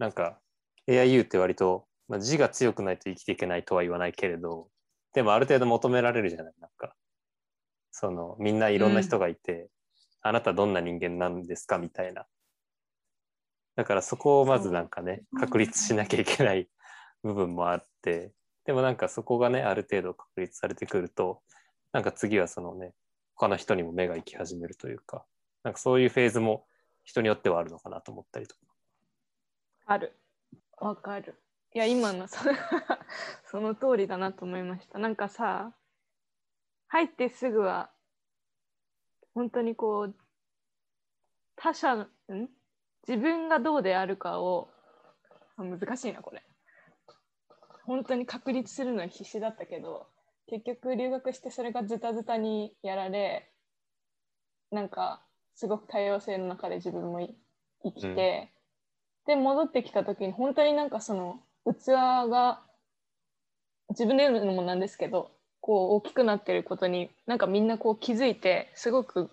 [0.01, 0.41] なんか
[0.87, 4.69] AIU って割と、まあ、字が強くないと生きていけないとは言わないけれど
[5.15, 6.95] でもある程度求められるじゃないなんか
[7.93, 9.69] そのみんないろんな人がいて、うん、
[10.21, 12.27] あなたどんな人間なんですかみたいな
[13.77, 16.69] だからそこをまずなんかね確立しなきゃいけない
[17.23, 18.33] 部分もあって
[18.65, 21.41] でもなんかそこがねある程度確立されてくると
[21.93, 22.93] なんか次はそのね
[23.35, 25.25] 他の人にも目が行き始めるというか
[25.65, 26.67] なんかそういうフェーズも
[27.05, 28.61] 人によってはあるのかなと思ったりとか。
[29.87, 30.17] ある
[30.79, 31.35] わかる。
[31.75, 32.39] いや今のそ
[33.51, 34.99] その通りだなと思いました。
[34.99, 35.73] なんかさ
[36.89, 37.91] 入ってすぐは
[39.35, 40.15] 本当にこう
[41.57, 42.09] 他者ん？
[43.07, 44.69] 自分がどうであるかを
[45.57, 46.43] 難しいなこれ。
[47.85, 50.07] 本当に確立するのに必死だったけど
[50.47, 53.51] 結局留学してそれがズタズタにやられ
[54.71, 55.23] なんか
[55.55, 57.21] すごく多様性の中で自分も
[57.83, 58.51] 生きて、
[59.27, 61.89] うん、で戻ってきた時に本当になんかその器
[62.31, 62.63] が
[63.91, 69.31] 自分で言うのもなんですけどこう大きくなってることになんかみんなこう気づいてすごく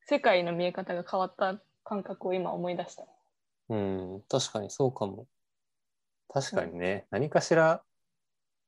[0.00, 3.04] 世界の見え方が変わった感覚を今思い出した。
[3.68, 5.26] うん、確かにそうかも。
[6.28, 7.82] 確かにね、うん、何かしら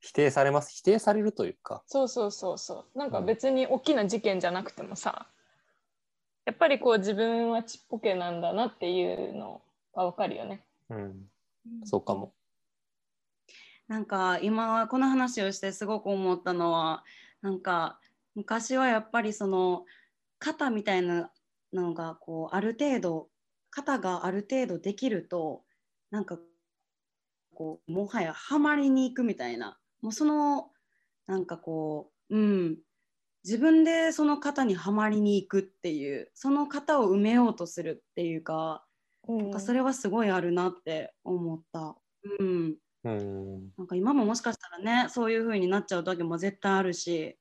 [0.01, 0.73] 否定されます。
[0.73, 1.83] 否定されるというか。
[1.87, 2.99] そうそうそうそう。
[2.99, 5.27] なんか別に大きな事件じゃなくてもさ、
[6.47, 9.61] やっぱりこう自分はちっぽけなんだなっていうの
[9.95, 10.63] がわかるよね。
[10.89, 11.27] うん、
[11.85, 12.33] そうかも。
[13.89, 17.05] なんか今この話をしてすごく思ったのは
[17.41, 17.99] なんか
[18.35, 19.85] 昔はやっぱりその
[20.39, 21.31] 肩みたいな
[21.73, 23.29] のがこうある程度
[23.71, 25.63] 肩がある程度できると
[26.11, 26.39] なんか
[27.55, 29.79] こうもはやハマりに行くみたいな。
[30.01, 30.71] もうその
[31.27, 32.79] なんかこううん。
[33.45, 38.85] 自分でその肩にはまりに行くっていうその肩を埋めようとするっていうか,、
[39.27, 41.97] なんかそれはすごいあるなって思った。
[42.41, 47.39] うん、うん、なんか今ももしかしたらねそういう風になっちゃう時も絶対あるし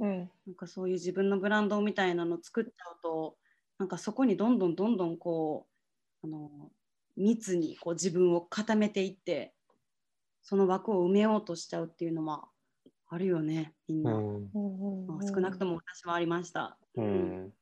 [0.00, 3.36] うん、なんかそういう自分のブランドみたいなの作っちゃうと
[3.78, 5.66] なんかそこにどんどんどんどんこ
[6.22, 6.50] うあの
[7.16, 9.52] 密にこう自分を固めていって
[10.42, 12.44] その枠を埋めようとしちゃうっていうのは
[13.08, 17.52] あるよねみんな、うんまあ、少なくとも私はありました、うん、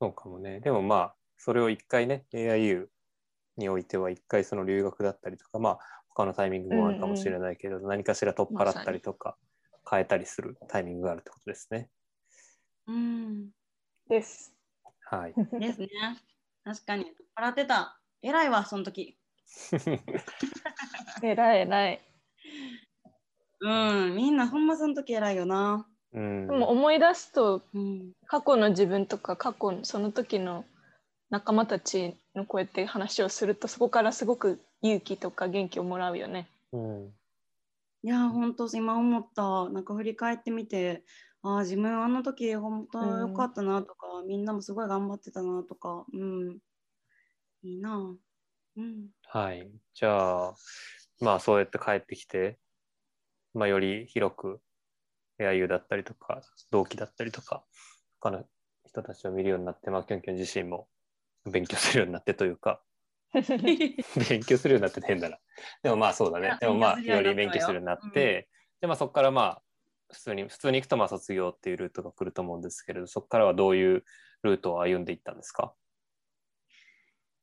[0.00, 0.60] そうかもね。
[0.60, 2.86] でもまあそれを一回ね AIU
[3.58, 5.78] においては一回その留学だったりとかまあ
[6.08, 9.36] 他のタイミングもあるかもしれないけど、うんうん、何かしら取っ払ったりとか、
[9.90, 11.88] 変えたりするタイミングがあるってことですね。
[12.86, 13.50] うん。
[14.08, 14.52] です。
[15.10, 15.34] はい。
[15.58, 15.88] ですね。
[16.64, 17.06] 確かに。
[17.34, 17.98] 笑ってた。
[18.22, 19.16] 偉いわ、その時。
[21.22, 22.00] 偉い偉い。
[23.60, 23.68] う
[24.10, 25.86] ん、みんなほんまその時偉いよな。
[26.12, 30.64] うん、でも思い出すと、うん、過去の自分とか過去その時の
[31.30, 36.48] 仲間たちのこうやって話をするとそこからすごく勇気とか元気をもらうよね。
[36.72, 37.12] うん、
[38.02, 39.68] いや本当今思った。
[39.70, 41.04] なんか振り返ってみて
[41.42, 46.58] ああ自分あの時本当よかったなとか、うん、みんなもすごい頑張ってたなとかうん。
[47.62, 48.16] いいな
[48.76, 49.08] うん。
[49.26, 49.70] はい。
[49.94, 50.54] じゃあ
[51.20, 52.58] まあそうやって帰ってきて
[53.52, 54.60] まあより広く
[55.38, 57.64] エアユーだったりとか同期だったりとか
[58.20, 58.44] 他の
[58.86, 60.88] 人たちを見るようになってまあキョンキョン自身も
[61.50, 62.82] 勉強するようになってというか
[64.28, 65.38] 勉強するようになって変だな。
[65.82, 66.56] でもまあそうだね。
[66.60, 68.48] でもまあより勉強するようになって、
[68.80, 69.62] でまあそこからまあ
[70.12, 74.04] 普通に普通に行くとまあ卒業っていうルートが来ると思うんですけれどそこからはどういう
[74.42, 75.74] ルートを歩んでいったんですか？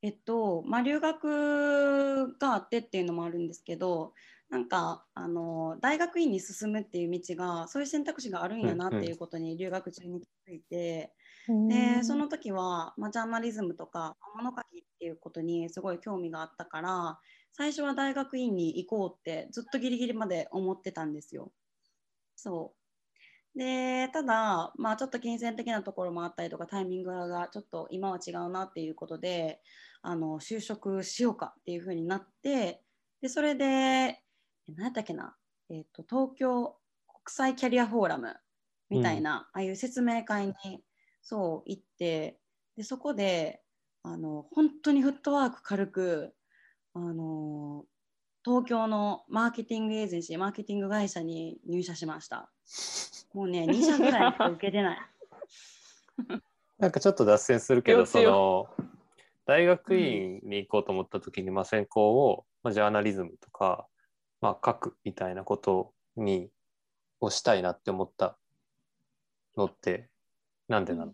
[0.03, 4.13] えっとまあ、留学があってっていうのもあるんですけど
[4.49, 11.13] なんかあの大学院に進むっていう道がそういう選択肢があるんやなっていうことに留学中に気づいて、
[11.67, 17.19] でその時は、まあ、ジャーナリズムとか物書きっていうことにすごい興味があったから
[17.53, 21.51] 最初は大学院に行こうってずっとギリギリまで思ってたんですよ。
[22.35, 22.77] そう。
[23.57, 29.59] でただ、まあ、ちょっと金銭的なところもあったりとかタイミングがちょっと今は違うなっていうことで
[30.03, 32.83] あの就職しようかっていうふうになって
[33.19, 34.21] でそれで
[34.67, 35.35] 何やったっけな、
[35.71, 36.75] えーと、東京
[37.07, 38.35] 国際キャリアフォーラム
[38.91, 40.53] みたいな、うん、ああいう説明会に
[41.29, 42.37] そう行って
[42.77, 43.59] でそこで
[44.01, 46.33] あの本当にフットワーク軽く
[46.93, 47.83] あの
[48.45, 52.49] 東京のマーケティングエージェンシーマーケティング会社に入社しました。
[53.35, 54.99] もうね2社ぐらいしか受けてない。
[56.77, 58.69] なんかちょっと脱線するけどその
[59.45, 63.85] 大学院に行こうと思った時に、まあ、専攻を、まあ、ジャーナリズムとか、
[64.39, 66.49] まあ、書くみたいなことに
[67.19, 68.37] をしたいなって思った
[69.57, 70.09] のって
[70.67, 71.13] なんでなの、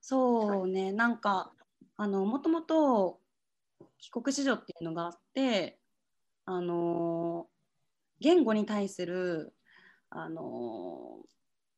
[0.00, 1.52] そうねなんか
[1.96, 3.20] あのもともと
[3.98, 5.78] 帰国子女っていうのがあって
[6.44, 7.46] あの
[8.20, 9.54] 言語に対する
[10.10, 11.18] あの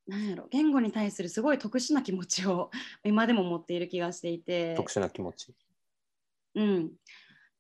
[0.07, 2.71] なんやろ言語に対するすごい特殊な気持ちを
[3.05, 4.75] 今でも持っている気がしていて。
[4.77, 5.55] 特殊な気持ち？
[6.55, 6.93] うん。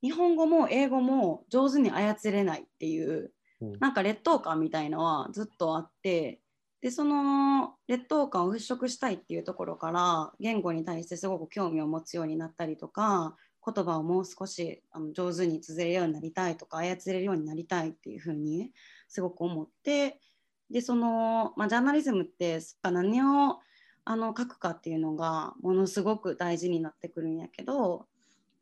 [0.03, 6.41] 日本語も英語も上手に操れないっていう、うん、なんか劣等感みたいのはずっとあって
[6.83, 18.73] でその劣等感を払拭したいっていうところから言語に対してすごく興味を持つようになったりとか言葉をもう少しあの上手に綴れるようになりたいとか操れるようになりたいっていうふうに
[19.09, 20.18] すごく思って
[20.71, 23.61] でその、まあ、ジャーナリズムって何を
[24.05, 28.07] あの書くかっていうのがものすごく大事になってくるんやけど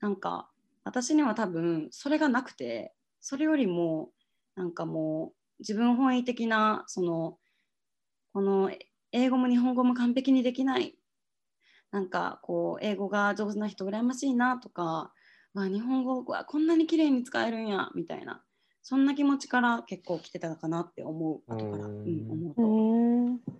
[0.00, 0.50] なんか
[0.84, 4.10] 私には多分それがなくてそれよりも
[4.56, 7.38] なんかもう自分本位的なその
[8.32, 8.70] この
[9.12, 10.96] 英語も日本語も完璧にできない。
[11.90, 15.12] なんかこう英語が上手な人羨ましいなとか、
[15.54, 18.42] まあ、日本語はこんなに綺麗に使えるんやみたいな。
[18.82, 21.52] そんな気持ちから結構来てたかなって思う。
[21.52, 23.52] 後から、うん、思うと。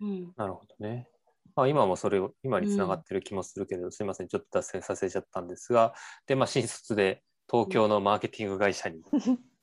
[0.00, 1.08] うん、なるほどね。
[1.54, 4.28] まあ、今もそれを今につながってる気もするけど、うん、すみません。
[4.28, 5.94] ちょっと脱線させちゃったんですが。
[6.26, 9.02] で、まあ、新卒で東京のマーケティング会社に、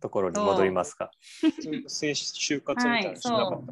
[0.00, 1.10] ところに戻りますか？
[1.42, 3.64] 就活みたいなしなかった、はい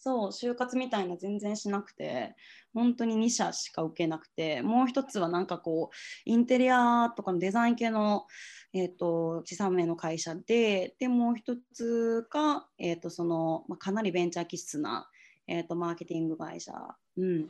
[0.00, 2.34] そう就活みたいな全然しなくて。
[2.74, 4.62] 本当に2社しか受けなくて。
[4.62, 8.26] もう一つはなんかこうインテリアとかのデザイン系の、
[8.72, 15.10] えーと、資産名の会社ででもう一つが、えーとそのまあ、かなりベンチャー気質な、
[15.48, 16.72] えーと、マーケティング会社、
[17.16, 17.48] うん、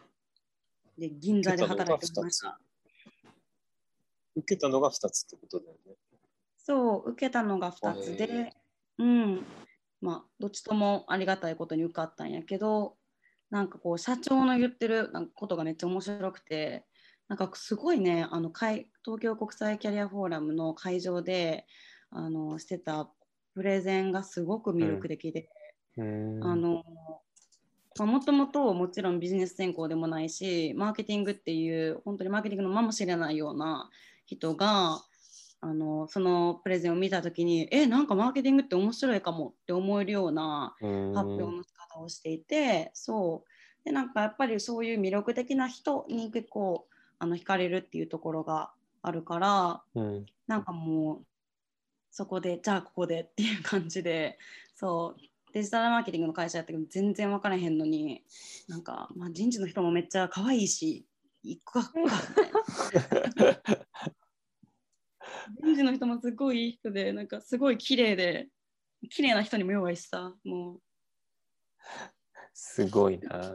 [0.97, 2.59] で銀座で働いてました。
[4.37, 5.93] 受けたのが2つってことだよね。
[6.69, 8.53] そう受けたのが2つで、
[8.99, 9.47] うん、
[10.03, 12.95] まあ、どっちともありがたいことに受かったんやけど
[13.51, 16.85] なんかこう社長の言ってるなんかことがめっちゃ面白くて
[17.27, 18.85] なんかすごいねあの東
[19.19, 21.67] 京国際キャリアフォーラムの会場で
[22.11, 23.09] あのしてた
[23.55, 25.49] プレゼンがすごく魅力的で、
[25.97, 26.85] うん、あの
[27.99, 33.89] もともともちろんビジネス専攻でもないしマーケティングっていう本当にマーケティングのまもしれないような
[34.27, 35.03] 人が
[35.61, 43.85] あのそのプレゼンを見た時にえなんかマーケティングって面白いかもって思えるような発表の仕方をしていてそう。
[43.85, 46.87] でなんかやっぱりそういう魅力的な人に結構
[47.19, 48.71] あの惹かれるっていうところが
[49.03, 51.27] あるから、うん、なんかもう
[52.11, 54.39] そこでじゃあここでっていう感じで
[54.75, 55.21] そう。
[55.53, 58.23] デジタルマーケティングの会社やったけど全然分からへんのに
[58.69, 61.07] なんか、まあ、人事の人もめっちゃ可愛いし
[61.43, 63.87] 行くかみたいな
[65.63, 68.49] 人事の人もすごいいい人で、なんかすごい綺麗で、
[69.11, 70.81] 綺麗な人にも弱いしさ、もう。
[72.53, 73.55] すごいな。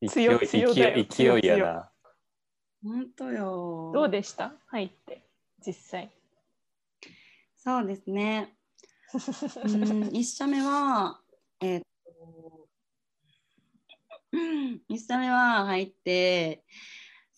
[0.00, 1.92] 勢い勢い勢いやな。
[2.82, 3.90] 本当よ。
[3.92, 4.54] どうでした？
[4.68, 5.22] 入って、
[5.64, 6.10] 実際。
[7.56, 8.56] そうですね。
[9.12, 11.20] うん、1社目は、
[11.60, 12.68] えー、っと、
[14.32, 16.64] 1社目は入って、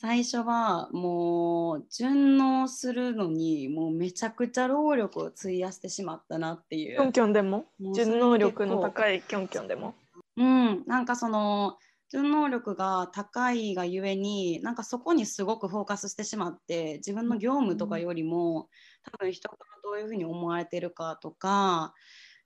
[0.03, 6.97] 最初はもう順応するのにもうめちゃくちゃ労力を費やしてしまったなっていう。
[6.97, 7.67] キョンキョンでも？
[7.95, 9.95] 順応力の高いキョンキョンでも？
[10.37, 11.77] うん、なんかその
[12.13, 18.69] 自分能力が高いがゆえになんかそこにすごくフォーカスしてしまって自分の業務とかよりも
[19.05, 21.95] 多分人からどういうふうに思われてるかとか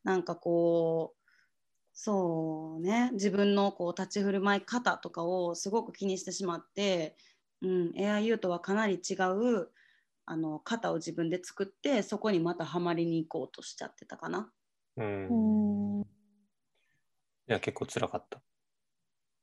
[0.04, 1.30] なんかこう
[1.94, 7.16] そうね自分のこう立ち振る舞い方とかをすごく気にしてしまって、
[7.66, 9.68] うん、AIU とはかなり違う
[10.24, 14.50] あの型を自分で作ってそこにまたはまりに行こうとしちゃってたかな。
[14.96, 16.00] うん。
[16.02, 16.04] い
[17.46, 18.40] や、結構辛かった。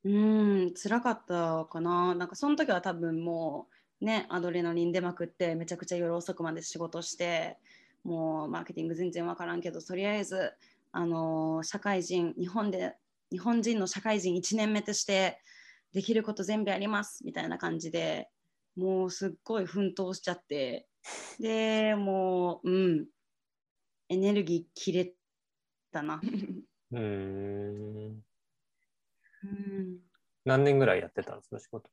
[0.05, 2.15] うん辛かったかな。
[2.15, 3.67] なんかその時は多分も
[4.01, 7.57] うねアドレナリン出まくってめちゃくちゃ夜遅くまで仕事して
[8.03, 10.51] もうマーケティング全然わからんけどとりあえず
[10.91, 12.97] あの社会人日本で
[13.31, 15.39] 日本人の社会人1年目として
[15.93, 17.25] できること全部やります。
[17.25, 18.29] みたいな感じで
[18.75, 20.87] もうすっごい奮闘しちゃって。
[21.39, 23.07] でもううん。
[24.09, 25.13] エネルギー切れ
[25.91, 26.21] たな、
[26.91, 26.99] うー。
[26.99, 28.23] ん。
[29.43, 29.99] うん、
[30.45, 31.89] 何年ぐらいやってたんですか、仕事？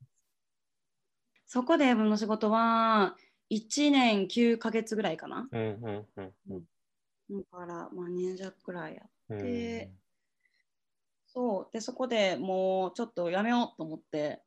[1.46, 3.16] そこでの仕事は
[3.48, 5.48] 1年9ヶ月ぐらいかな。
[5.50, 7.40] うんうんうんうん。
[7.40, 9.99] だからまあ2年弱くらいやうん。
[11.30, 11.72] でそう。
[11.72, 14.42] でそこでもうちょっとやめようと思って。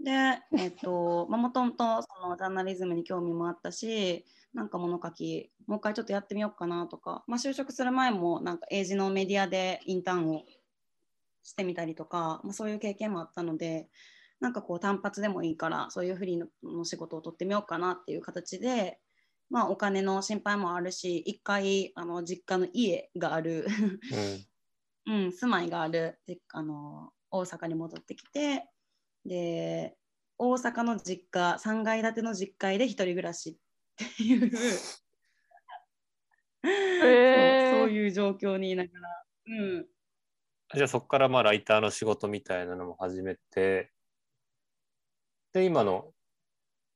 [0.00, 0.10] で
[0.56, 10.44] えっと もともとそのジャーナリズムに興味もあったしなんか物書きもう一回ちょっとやってみようかなとか、まあ、就職する前もなんか英字のメディアでインターンを
[11.42, 13.88] してみたりとか、まあ、そういう経験もあったので
[14.40, 19.00] なんかこう単発でもいいからそういうフリーの仕事を取ってみようかなっていう形で、
[19.48, 23.66] まあ、お金の心配もあるし一回あの実家の家がある
[25.06, 28.66] うん、住まいがあるであの大阪に戻ってきて
[29.24, 29.96] で
[30.38, 33.58] 大阪の実家3階建ての実家で一人暮らし
[34.02, 34.50] っていう、ー。
[36.64, 39.86] そうそういう状況にいながら、うん、
[40.74, 43.92] じゃあそこからまあライターの仕事みたいなのも始めて、
[45.52, 46.12] で、今の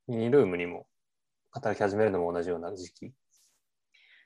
[0.09, 0.87] ミニルームにも
[1.51, 3.13] 働き始めるのも同じような時期？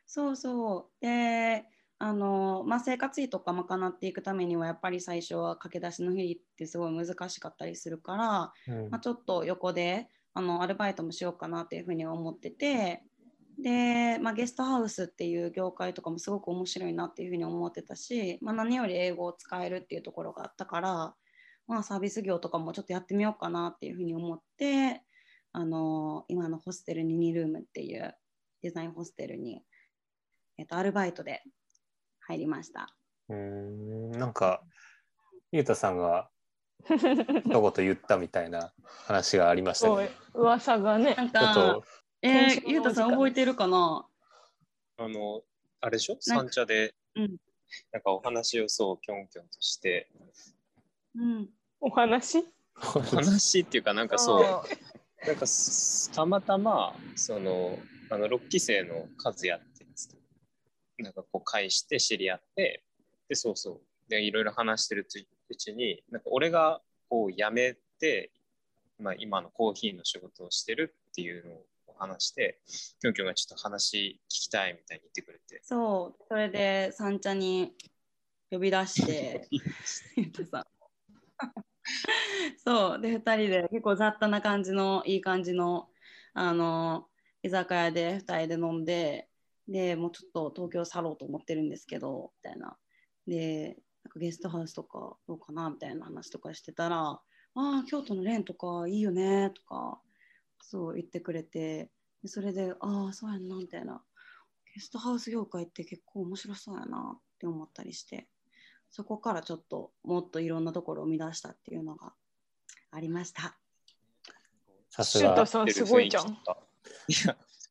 [0.06, 1.04] そうそう。
[1.04, 1.64] で
[2.04, 8.90] あの、まあ、生活費とか賄っていくためにはやっぱり最初は駆け出しの日ってすごい難しかったりするから、うん。
[8.90, 13.04] まあ、ちょっと横であのアルバイトもしようかなっていうふうには思ってて
[13.56, 21.14] で、まあ、ゲストハウスっていう業界とかもすごく面白いなっていうふうに思ってたし、まあ、何より英語を使えるっていうところがあったから、
[21.68, 25.02] まあ、サービス業とかもちょっとやってみようかなっていうふうに思って
[25.52, 28.12] あの今のホステルニニルームっていう
[28.60, 29.62] デザインホステルに、
[30.58, 31.44] えっと、アルバイトで
[32.26, 32.94] 入りました。
[33.28, 34.62] うーんなんか、
[35.50, 36.28] ゆうたさんが
[36.88, 36.92] 一
[37.44, 40.10] 言言ったみたいな話がありましたね。
[40.34, 41.14] 噂がね。
[41.14, 41.84] なんちょっかと、
[42.22, 44.06] えー、ゆうたさん覚えてるかな？
[44.98, 45.42] あの、
[45.80, 46.16] あれでしょ？
[46.20, 47.36] 三茶で、うん。
[47.92, 50.10] なんかお話をそう、きょんきょんとして、
[51.14, 51.48] うん。
[51.80, 52.44] お話？
[52.94, 57.78] お話っていうか、なんかそう、なんかすたまたま、その、
[58.10, 59.71] あの、6期生の和也ってやつと、
[61.02, 62.84] なんかこう、返して知り合って、
[63.28, 63.80] で、そうそう。
[64.08, 65.06] で、いろいろ話してる
[65.48, 68.32] うちに、なんか俺がこう、辞めて、
[68.98, 71.66] まあ、今のコーヒーの仕事をしてるっていうのを
[71.98, 72.60] 話して、
[73.00, 77.74] きょんきょんがちょっと話聞きたいみたいに言ってくれて、そう、それで三茶に
[78.50, 79.48] 呼び出して。
[82.64, 85.88] そう、で、2人で結構雑多な感じの、いい感じの、
[86.34, 87.08] あの、
[87.42, 89.28] 居酒屋で2人で飲んで、
[89.72, 92.76] でもうちょっと東京去ろうと思ってるんですけど、みたいな。
[93.26, 97.20] で、なんかゲストハウスとかどうかなみたいな話とかしてたら、あ
[97.54, 100.00] あ、京都のレンとかいいよねとか、
[100.60, 101.90] そう言ってくれて、
[102.22, 104.02] でそれで、ああ、そうやんな、みたいな。
[104.74, 108.28] ゲストハウス業界って結構面白そうやなって思ったりして、
[108.90, 112.14] そこからちょっともっといろんなところを生み出したっていうのが
[112.90, 113.58] ありました。
[114.90, 115.46] さすがシュート。
[115.46, 116.38] さんすごいじゃん。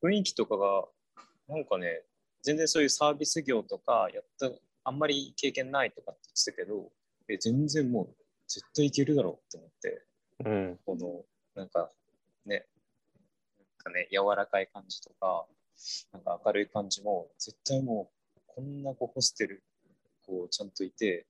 [0.03, 0.87] 雰囲気とかが、
[1.51, 2.03] なんかね、
[2.41, 4.49] 全然そういうサービス業とかやった、
[4.85, 6.89] あんまり経験ないとかって言ってたけど、
[7.27, 8.15] え全然もう
[8.47, 10.05] 絶対いけるだろうって思って、
[10.45, 10.79] うん。
[10.85, 11.91] この、なんか
[12.45, 12.65] ね、
[13.59, 15.45] なんかね、柔らかい感じとか、
[16.13, 19.61] なんか明るい感じも、絶対もう、こんなこうホステル、
[20.25, 21.25] こうちゃんといて、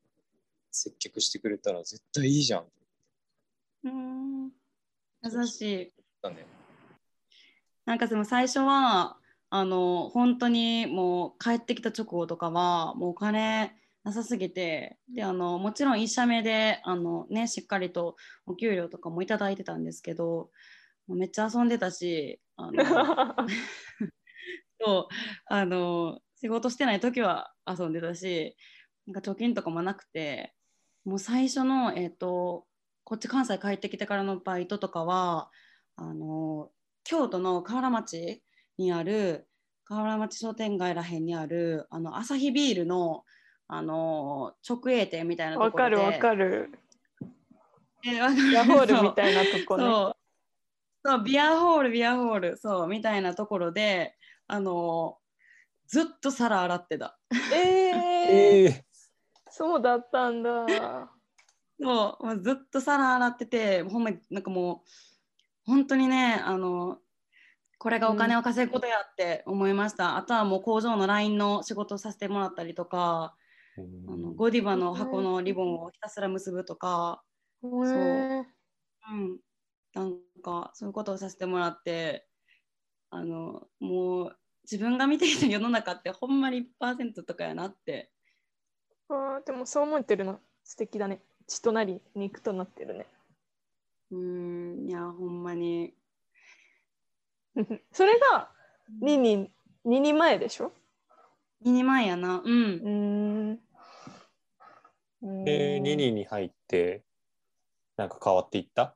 [0.69, 2.65] 接客してくれたら絶対いいじゃん。
[3.85, 4.51] うん
[5.23, 5.93] 優しい。
[6.21, 6.45] だね。
[7.85, 9.17] なんかでも最初は
[9.53, 13.75] あの本当にもう帰ってきた直後とかはもうお金
[14.05, 20.49] なさすぎてであのもちろん1社目であの、ね、しっかりとお給料とかもいただいてたんですけど
[21.09, 22.81] めっちゃ遊んでたしあの
[24.79, 25.07] そう
[25.47, 28.55] あの仕事してない時は遊んでたし
[29.05, 30.55] なんか貯金とかもなくて
[31.03, 32.65] もう最初の、えーと、
[33.03, 35.51] こっち関西帰ってきてからのバイトとかは
[35.97, 36.71] あの
[37.03, 38.41] 京都の河原町
[38.81, 39.47] にある
[39.85, 43.23] 河原町商店街らへんにあるあのアサヒビールの
[43.67, 46.71] あの直営店みたいなところでわかるわかる。
[48.03, 49.83] えビアホールみたいなとこね。
[49.83, 50.15] そう
[51.03, 54.15] そうビアホールビアホールそうみたいなところで
[54.47, 55.17] あの
[55.87, 57.17] ずっと皿洗ってた。
[57.31, 57.97] えー、
[58.65, 58.81] えー、
[59.49, 60.65] そうだったんだ。
[61.79, 64.89] もうずっと皿洗っててほんまなんかもう
[65.65, 66.97] 本当にねあの
[67.81, 73.33] これがお金を稼ぐことやって思いました、うん、あとはもう工場の LINE の仕事をさせてもらったりとか、
[73.75, 77.23] うん、あのゴディバの箱のリボンをひたすら結ぶとか、
[77.63, 78.45] そう、うん、
[79.95, 80.13] なん
[80.43, 82.27] かそういうことをさせてもらって
[83.09, 84.35] あのもう
[84.71, 88.11] 自分が見ていた世の中ってほんまに1%とかやなって。
[89.09, 91.19] あでもそう思ってるの素敵だね。
[91.47, 93.07] 血となり肉となってるね。
[94.11, 94.87] うん。
[94.87, 95.95] いやほんまに
[97.91, 98.51] それが
[99.01, 99.51] 2人
[99.85, 100.71] 2人前でしょ
[101.63, 102.41] ？2人前やな。
[102.43, 103.59] うん。
[105.21, 105.43] うん。
[105.45, 107.03] で2人に入って
[107.97, 108.95] なんか変わっていった？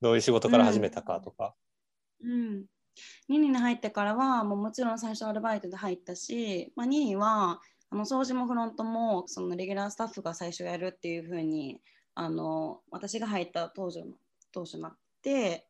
[0.00, 1.54] どういう仕事から始めたかとか。
[2.22, 2.66] うん、うん。
[3.28, 11.80] 2に入ってからはもうもちろん最初アルバイトで入ったし、まあ、2にはあの掃除もフロントもそのレギュラースタッフが最初やるっていう風に
[12.14, 14.16] あに私が入った当初の
[14.52, 15.66] 当初になって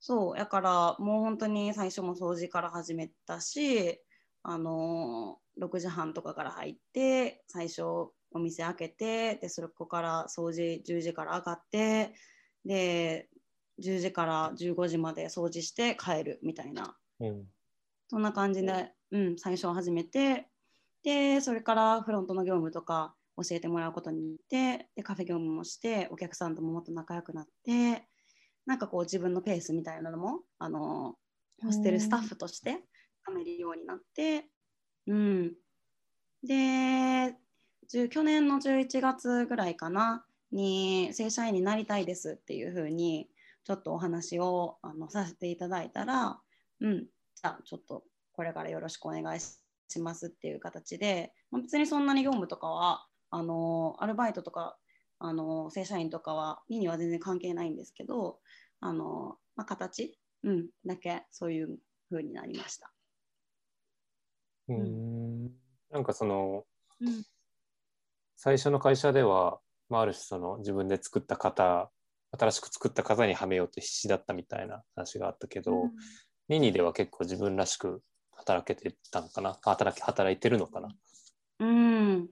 [0.00, 4.00] そうやからもう本当に最初も掃除から始めたし
[4.42, 7.82] あの6時半とかから入って最初
[8.30, 12.14] お店開けてでそこから掃除10時から上がって
[12.64, 13.28] で
[13.82, 17.44] 10時から15時まで掃除して帰るみたいな、うん、
[18.08, 20.46] そんな感じで、うん、最初は始めて
[21.02, 28.04] でそれからフロントの業務とか教えてもらうことになってでカフェ業務もしてお客さんとももっと仲良くなって
[28.68, 31.14] なんかこう自分のペースみたいなのもあの
[31.62, 32.84] ホステルスタッフとして
[33.24, 34.44] はめるようになって、
[35.06, 35.54] うん、
[36.46, 37.34] で
[38.10, 43.30] 去年の11月ぐらいかなに正社員になりたいですっていうふうに
[43.64, 46.38] ちょっとお話をあのさせていただいたら、
[46.82, 54.76] うん、じゃあちょっとこれからよろしくお願いしますっていう形で、まあ、別にそんなに業務とかはあのアルバイトとか
[55.20, 58.38] あの正社員とかは2には全然関係ないんですけど
[58.80, 61.78] あの、まあ、形、うん、だけそういう
[62.10, 62.92] 風になりました。
[64.68, 65.50] うん、
[65.90, 66.64] なんかその、
[67.00, 67.24] うん、
[68.36, 71.90] 最初の会社では、まあ、ある種その自分で作った型
[72.38, 75.90] 新しく作った型にはめようと必死だったみたいな話があったけど、うん、
[76.48, 78.02] ニニでは結構自分らしく
[78.32, 79.58] 働けてたのかな？
[79.62, 80.88] 働き働いてるのかな？
[81.60, 82.28] うん。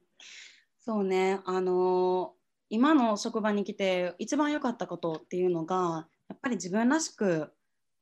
[0.78, 1.40] そうね。
[1.46, 2.35] あの
[2.68, 7.52] 今の職場に来て一番良かったことっていうのがやっぱり自分らしく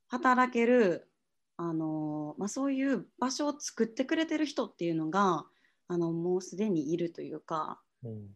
[0.08, 1.08] 働ける
[1.56, 5.44] あの、まあ、そういう場所を作ってくれてる人っていうのが
[5.88, 8.28] あのもうすでにいるというか、うん、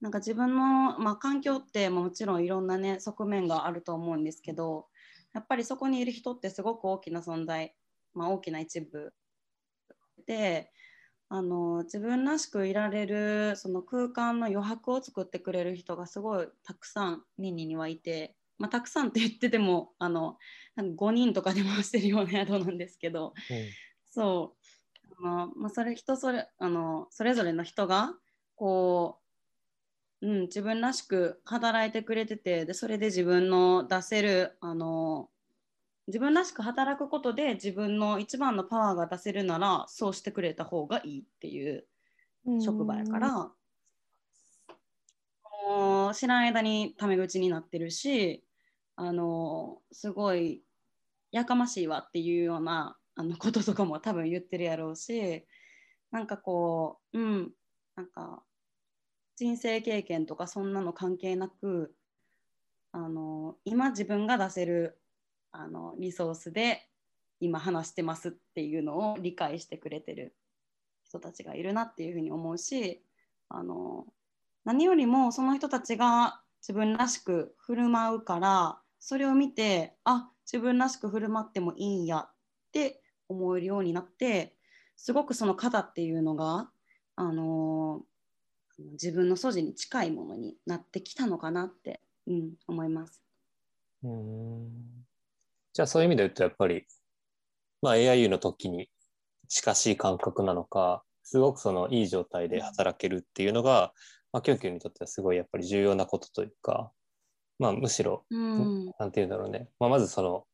[0.00, 4.86] なんか自分の、まあ、環境ってもちろんいろんなね側面があると思うんですけど
[5.34, 7.74] やっぱりそこにいる人ってすごく大きな存在、
[8.14, 9.12] まあ、大きな一部
[10.26, 10.70] で
[11.28, 20.38] あの自分らしくいられるその空間の余白を作ってくれる人がすごいたくさんニニにはいて、まあ、たくさんって言っててもあの
[20.76, 23.56] なんか5人とかで回してるような 宿なんですけど、うん、
[24.08, 24.56] そ
[25.20, 25.24] う。
[25.24, 28.14] あの、まあ、それ人それあのそれぞれの人が
[28.54, 29.26] こう
[30.22, 35.28] うん、自分らしく働いてくれててでそれで自分の出せるあの
[36.06, 41.84] 自分らしく働くことで自分の一番のパワーが出せるならそうしてくれた方がいいっていう
[42.60, 43.50] 職場やから。
[45.68, 48.44] もう知らん間にタメ口になってるし
[48.94, 50.62] あのすごい
[51.32, 55.44] やかましいわっていうようなあのこととかも多分言ってるやろうし
[56.12, 57.50] なんかこううん
[57.96, 58.42] なんか
[59.34, 61.92] 人生経験とかそんなの関係なく
[62.92, 64.98] あの今自分が出せる
[65.58, 66.86] あのリソースで
[67.40, 70.34] 今話してますっていうのを理解してくれてる
[71.04, 73.02] 人たちがいるなっていうふうに思うし
[73.48, 74.06] あの
[74.64, 82.30] 何よりもその人たちが自分らしく振る舞うからそれを見てあ自分らしく振る舞ってもいいんやっ
[82.72, 84.54] て思えるようになって
[84.96, 86.68] すごくその肩っていうのが
[87.16, 88.02] あの
[88.78, 93.22] 自分の素地に近いものになってきたのかなって、うん、思います。
[94.02, 95.05] うん
[95.76, 96.86] じゃあそういう意味で言うとやっぱり、
[97.82, 98.88] まあ、AIU の時に
[99.46, 103.92] 近しい感覚なのかすごくそのいい状態で働けるっていうのが、
[104.32, 106.92] まあ、キュンキュンにとってはすごいやっぱり重要なことというか、
[107.58, 110.44] まあ、むしろ、うんて言うんだろうね、まあ、まずその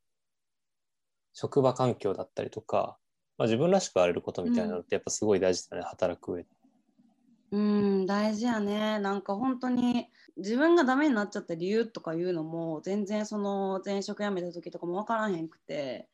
[1.35, 2.99] 職場環境だったりとか、
[3.39, 6.49] まあ、自分らしくあれることみたいなのってやっぱすごい大事だね、働く上で。
[7.53, 8.99] うん、大事やね。
[8.99, 16.09] なんか本当に自分がダメになっちゃった理由とかいうのも全然その前職辞めた時とかも分からへんくて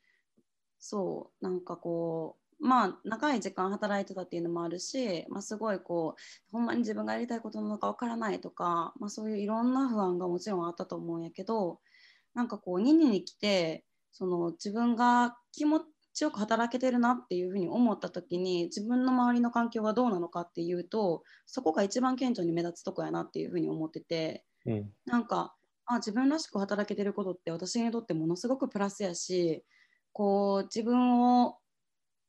[0.81, 11.79] そうなんかこうまあ長い時間働いてたっていうのもあるし、まあ、すごいこうほんまに自分がやりたいことなのか分からないとか、まあ、そういういろんな不安がもちろんあったと思うんやけど
[12.35, 15.83] なんかこう2年に来てその自分が気持
[16.19, 24.93] ちよく働けてるなっていうふうに思った時に自分の周りの環境はどうなのかっていうとそこが一番顕著に目立つとこやなっていうふうに思っててうん。
[25.07, 25.55] なんか
[25.87, 29.65] あ自分らしく働けてることって私にとってものすごくプラスやし
[30.13, 31.59] こう自分を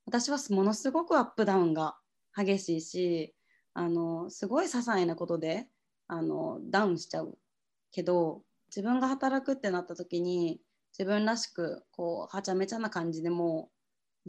[0.05, 1.97] 私はものすごくアップダウンが
[2.35, 3.35] 激しいし
[3.73, 5.67] あのすごい些細なことで
[6.07, 7.37] あのダウンしちゃう
[7.91, 10.61] けど自分が働くってなった時に
[10.97, 13.69] 自分らしくこうはちゃめちゃな感じでも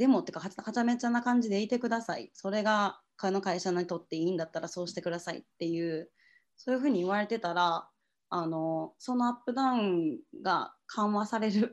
[0.00, 2.30] でもってかはちはちゃめちゃな感じでいてください。
[2.32, 6.10] それがこの会社にとっていいんだったらそうしてくださいっていう
[6.56, 7.90] そういうふうに言われてたら
[8.30, 11.72] あのそのアップダウンが緩和される。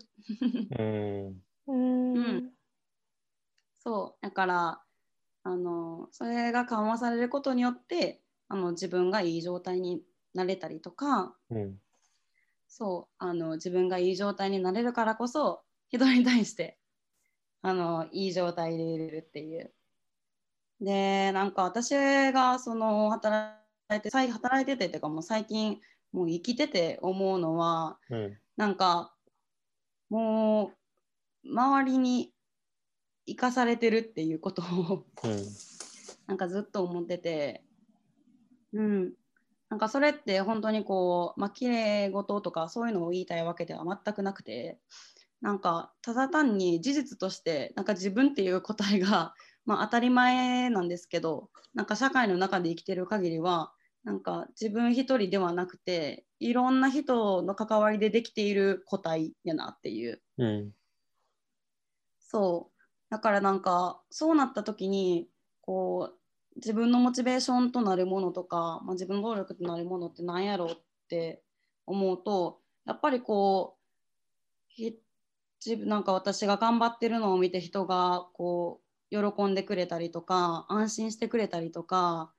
[0.77, 1.41] うん。
[1.67, 2.17] うん。
[2.17, 2.53] うん。
[3.79, 4.21] そう。
[4.21, 4.83] だから
[5.43, 10.03] あのそれが緩和されることによってあの自分がいい状態に
[10.33, 11.79] なれたりとかうん。
[12.67, 13.15] そう。
[13.19, 16.77] あの自分がいい状態になれるからこそ人に対して
[17.61, 19.73] あのいい状態でいれるっていう。
[20.79, 21.91] でなんか私
[22.31, 23.57] がその働
[23.95, 25.79] いて最働いててっていうかもう最近
[26.11, 28.37] もう生きてて思うのはうん。
[28.55, 29.13] なんか
[30.09, 30.71] も
[31.43, 32.33] う周りに
[33.25, 35.37] 生かされてるっていうことをうん。
[36.27, 37.63] なんかずっと思ってて、
[38.73, 39.13] うん、
[39.69, 44.77] なんかそれって本当にこう、まあ綺麗事とかそういうのを言いたいわけでは全くなくて、
[45.41, 49.33] なんかただ単に事実としてなんか自分っていう答えが、
[49.65, 53.73] まあ、当たり前なんですけど、なんか社会の中で生きてる限りは、
[54.03, 60.21] なんか自分一人ではなくて、いろんな人の関わりでできている個体やなっていう。
[60.37, 60.73] うん
[62.29, 62.77] そう
[63.09, 65.29] だからなんかそうなった時に
[65.61, 66.17] こう
[66.57, 70.75] 自分のモチベーションとなるものとか、まあ、自分の能力となるものって何やろうっ
[71.07, 71.41] て
[71.85, 73.81] 思うとやっぱりこう
[74.67, 74.99] ひ
[75.65, 78.81] 自分なんか私が頑張ってるのを見て人がこ
[79.11, 82.31] う喜んでくれたりとか安心してくれたりとか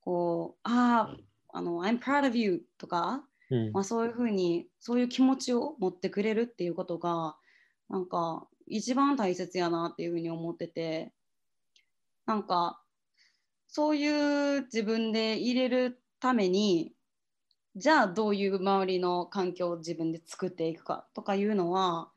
[0.00, 1.14] こうあ
[1.52, 3.72] ああの I'm proud of you とかうん。
[3.72, 7.36] まあ、そういうふうにそういう気持ちを持ってくれるっていうことが
[7.88, 11.12] なんか一番大切やなっていうふうに思ってて
[12.26, 12.80] なんか
[13.68, 16.92] そういう自分で入れるために
[17.76, 22.08] じゃあどういう周りの環境を自分で作っていくかとかいうのは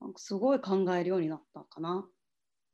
[0.00, 2.06] なんかすごい考えるようになったかな。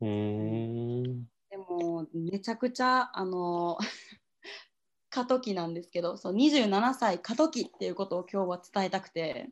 [0.01, 1.24] うん。
[1.51, 3.79] でもめちゃくちゃあの
[5.11, 9.51] 過渡期なんですけどそう27歳過渡期っていうことを今日は伝えたくて。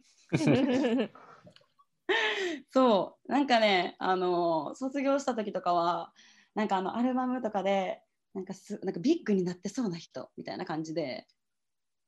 [2.71, 6.13] そうなんかねあの卒業した時とかは
[6.55, 8.03] なんかあのアルバムとかで
[8.35, 11.27] なんかすなんかビッグになってそうな人みたいな感じで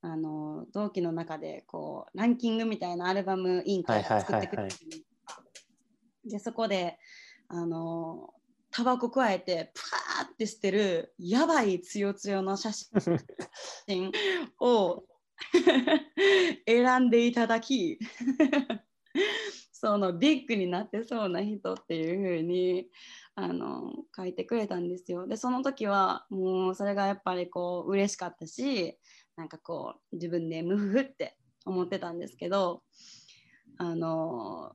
[0.03, 4.85] あの同期の中でこうランキングみたいなアルバム委員会を作ってくれはいて
[6.27, 6.99] でそこで
[7.49, 8.31] あの
[8.70, 9.81] タバコ加えてプ
[10.20, 14.12] ワーってしてるやばいつよつよの写真
[14.61, 15.05] を
[16.66, 17.99] 選んでいただき
[19.72, 22.89] そのビッグになってそうな人っていう風に
[23.35, 25.27] あの書いてくれたんですよ。
[25.27, 28.99] でその時はもうそれがやっぱりこう嬉しかったし
[29.37, 32.83] なんかこう自分でムフフって思ってたんですけど
[33.77, 34.72] あの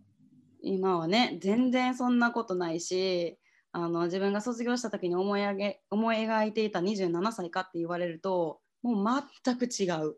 [0.63, 3.37] 今はね全然そんなことないし
[3.71, 10.15] あの自分が卒業した時に思い上げ思い描いていた27歳かって言われるともう全く違う。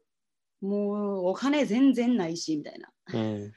[0.62, 2.90] もうお金全然ないしみたいな。
[3.14, 3.52] うん。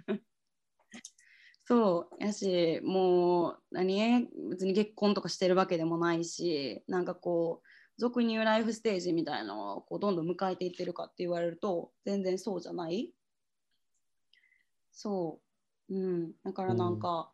[1.65, 2.25] そう。
[2.25, 7.67] やしもう何別に結婚とかしてるわけでもないしなんかこう
[7.99, 13.13] 俗に言うライフステージみたいなのをこうどんどん迎えていってるかって言われると全然そうじゃない。
[14.91, 15.46] そう
[15.91, 16.33] うん。
[16.45, 17.33] だからなんか、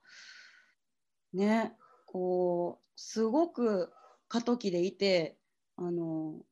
[1.33, 1.77] ね
[2.07, 3.91] こうすごく
[4.29, 5.39] 過渡期でいて
[5.77, 6.45] あの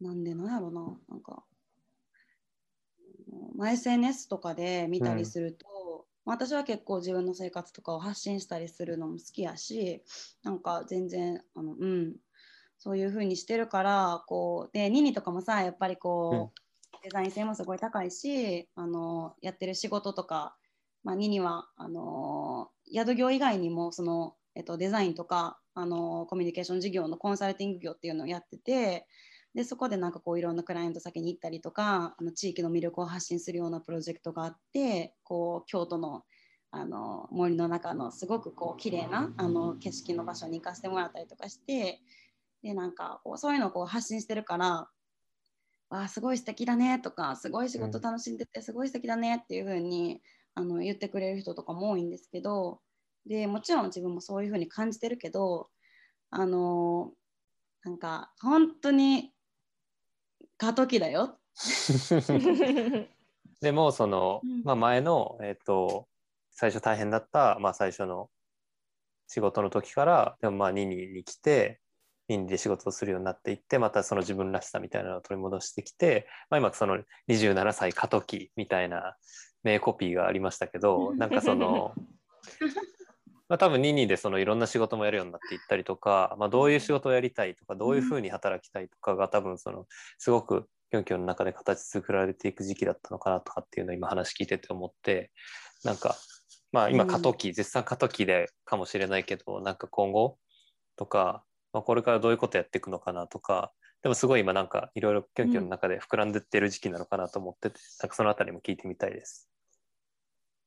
[0.00, 1.44] なんでなんやろななんか
[3.56, 10.02] まあ、SNS とかで見たりすると、私は結構自分の生活とかを発信したりするのも好きやし
[10.42, 12.16] なんか全然あのうん。
[12.76, 16.63] そういうふうにしてるからこうでニニとかもさやっぱりこう、
[17.04, 20.56] デザイン性もすごい高いしあのやってる仕事とか、
[21.04, 29.06] まあ、ニニはあの宿業以外にもその、えっと、デザインとかあのコミュニケーション事業のコンサルティング業っていうのをやってて
[29.54, 36.22] でそこでなんかこういろんなクライアント先に行ったりとかあの地域の魅力を発信するようなプロジェクトがあってこう京都の
[36.70, 42.00] あの森の中のすごくこう綺麗なあな景色の場所に行かせてもらったりとかして
[42.64, 44.88] でなんかこうそういうのをこう発信してるから
[45.90, 50.20] わあすごい素敵だねとかすごい仕事楽しんでてすごい素敵だねっていう風に
[50.54, 52.80] あに言ってくれる人とかも多いんですけど
[53.26, 55.68] でもちろん自分もそういう風に感じてるけど
[56.30, 57.12] あの
[57.84, 59.32] なんか本当に
[60.56, 61.38] 過渡期だよ。
[63.60, 66.06] でもその、まあ、前の、えーと、
[66.50, 68.30] 最初大変だった、まあ、最初の
[69.26, 71.80] 仕事の時からでもまあニニに来て
[72.28, 76.98] ニニで仕事をするようになっていってまたその自分らしさみたいなのを取り戻してきて、まあ、今その
[77.28, 79.16] 27歳過渡期みたいな
[79.62, 81.94] 名コピーがありましたけど なんかその
[83.46, 95.30] まあ、多分ニニでそのいろんな仕事もやるようになっていったりとか、まあ、どういう仕事をやりたいとかどういうふうに働きたいとかが多分そのすごくキョンキョンの中で形作られていく時期だったのかなとかっていうのを今話聞いてて思って
[95.84, 96.16] なんか
[96.74, 100.38] まあ今過渡期、絶賛過渡期でかもしれないけどなんか今後
[100.96, 101.44] とか、
[101.74, 103.72] まあ、これからどういうことやっていくのかなとか
[104.04, 109.48] でもすごい今なんかいろいろキョンキョンの中で膨らんでってる時期なのかなと思ってて、なんかそのあたりも聞いてみたいです。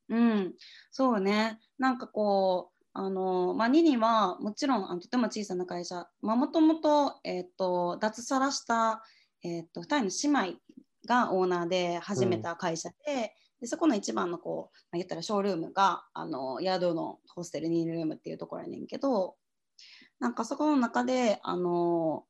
[0.10, 0.54] うん、
[0.90, 1.60] そうね。
[1.78, 9.04] なんかこう、あのまあ、ニニはもちろんあのとても小さな会社、もともと,、えーと、脱サラした、
[9.44, 10.60] えーと、2人の姉妹
[11.08, 13.22] がオーナーで始めた会社でうん、
[13.62, 19.36] でそこの一番のこう、まあ、言ったらショールームがあの宿のホステルニールームっていうところやねんけど
[20.20, 22.26] なんかそこの中であの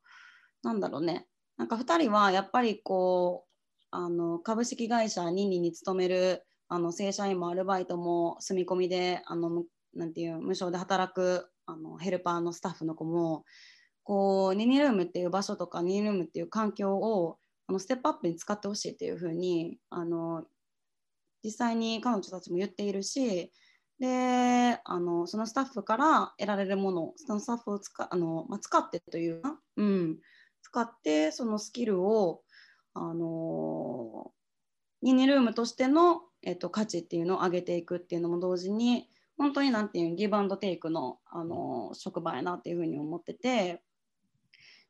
[0.63, 1.27] なんだろうね。
[1.57, 3.47] なんか2人はやっぱりこう
[3.91, 9.63] あの株式会社ニニに勤めるあの正社員もアルバイトも住み込みであの
[9.93, 13.43] なんていう無償で働くあのヘルパーのスタッフの子も
[14.03, 20.43] こうニニルームっていう場所とかニニルームっていう環境をあのステップアップに使ってほしいっていうふうにあの
[21.43, 23.51] 実際に彼女たちも言っているし
[23.99, 30.17] であのそのスタッフから得られるものそのスタッフを使あの、まあ、使ってというか、うん、
[30.61, 32.41] 使ってそのスキルを
[32.93, 34.31] あの
[35.01, 43.81] ニニルームとしてのえっと、価値っていうのを上げていくっていうのも同時に本当になんていうギブアンドテイクのあの職場やなっていうふうに思ってて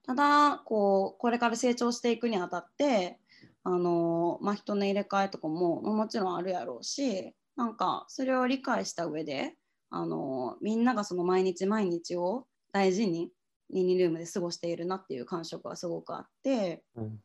[0.05, 3.19] ただこうこれから成長していくにあたって
[3.63, 9.55] あの、まあ、人の入れ替えとかももちろんあるやろうしなんかそれを理解した上で
[9.89, 13.31] あのみんながその毎日毎日を大事に
[13.69, 17.19] ニニルームで過ごしているなっていう感触がすごくあって、うん、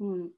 [0.00, 0.30] うん、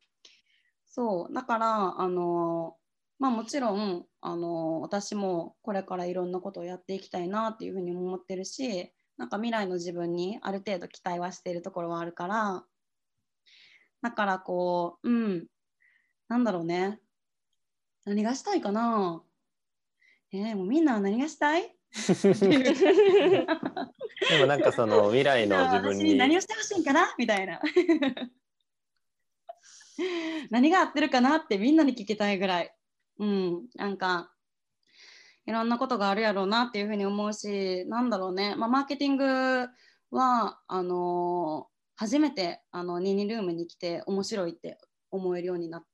[0.86, 1.32] そう。
[1.32, 2.76] だからあの
[3.20, 12.64] まあ、もちろんあの私もこれからいろんなことをやっていきたいなっていうふうに思ってるしなんか未来の自分にある程度期待はしているところはあるから
[14.02, 15.46] だからこううん。
[16.28, 17.00] なんだろうね。
[18.04, 19.22] 何がしたいかな？
[20.36, 21.62] えー、もうみんなは何がしたい？
[21.62, 23.46] で
[24.40, 26.16] もなんかその未来の自分に。
[26.16, 27.60] 何をしてほしいんかなみたいな
[30.50, 32.74] 何が合ってるかなってみんなに聞きたいぐらい。
[33.20, 34.32] うん、なんか
[35.46, 39.68] いろんなことがあるやろうなっていうふうに思うしなんだろうね、まあ、マーケティング
[40.10, 44.78] はあの初めてあのニニルームに来て面白いって
[45.12, 45.84] 思えるようになっ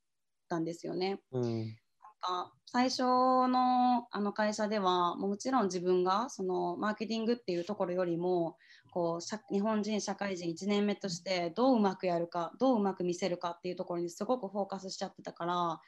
[0.48, 1.20] たんですよね。
[1.32, 1.76] うん
[2.20, 8.56] か最初のあの会社ではもちろん自分がそのマーケティングっていうところよりも
[8.92, 15.80] こう日本人社会人1年目としてどううまくやるかどううまく見せるかっていうところにすごくフォーカスしちゃってたから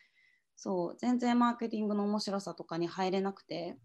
[0.56, 3.76] そう全然マーケティングの面白さとかに入れなくて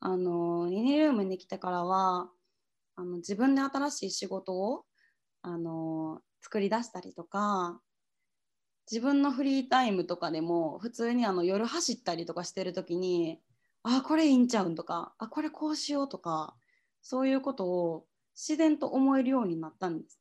[0.00, 2.30] あのユニルームに来てからは
[2.96, 4.84] あの自分で新しい仕事を
[5.42, 7.80] あの作り出したりとか
[8.90, 13.38] 自分のフリータイムとかでも普通にあの夜走ったりとかしてる時に
[13.82, 16.54] あこれいいんちゃうんとかあこれこうしようとか
[17.02, 20.20] そういうことを自然と思えるようになったんです。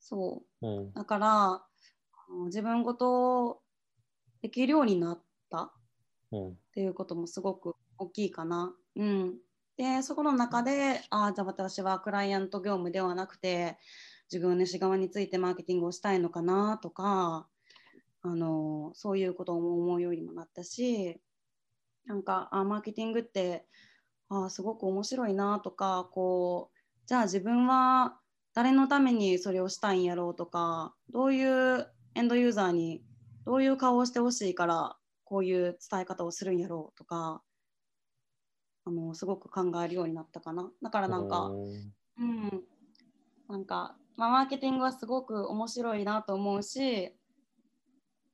[0.00, 1.62] そう、うん、だから
[2.46, 3.60] 自分ごと
[4.42, 5.70] できるようになったっ
[6.72, 8.74] ていうこともすごく大きいかな。
[8.96, 9.34] うん、
[9.76, 13.78] でそこの中であじゃあ私はクライアント業務ではなくて
[14.32, 17.46] 自分の主側についてマーケティングをしたいのかなとか
[18.32, 21.20] あのそういうことを思うようにもなったし
[22.06, 23.66] なんかあマーケティングって
[24.28, 28.18] あすごく面白いなとかこうじゃあ自分は
[28.54, 33.02] 誰のためにそれをしたいんやろうとかどういうエンドユーザーに
[33.44, 37.42] どういう顔をしてほしいからこういう伝え方をするんやろうとか
[38.84, 40.70] あのすごく考えるようになったかな。
[40.82, 41.50] だからなんか
[42.18, 42.64] うん。
[43.48, 47.14] なんか、まあ、マーケティングはすごく面白いなと思うし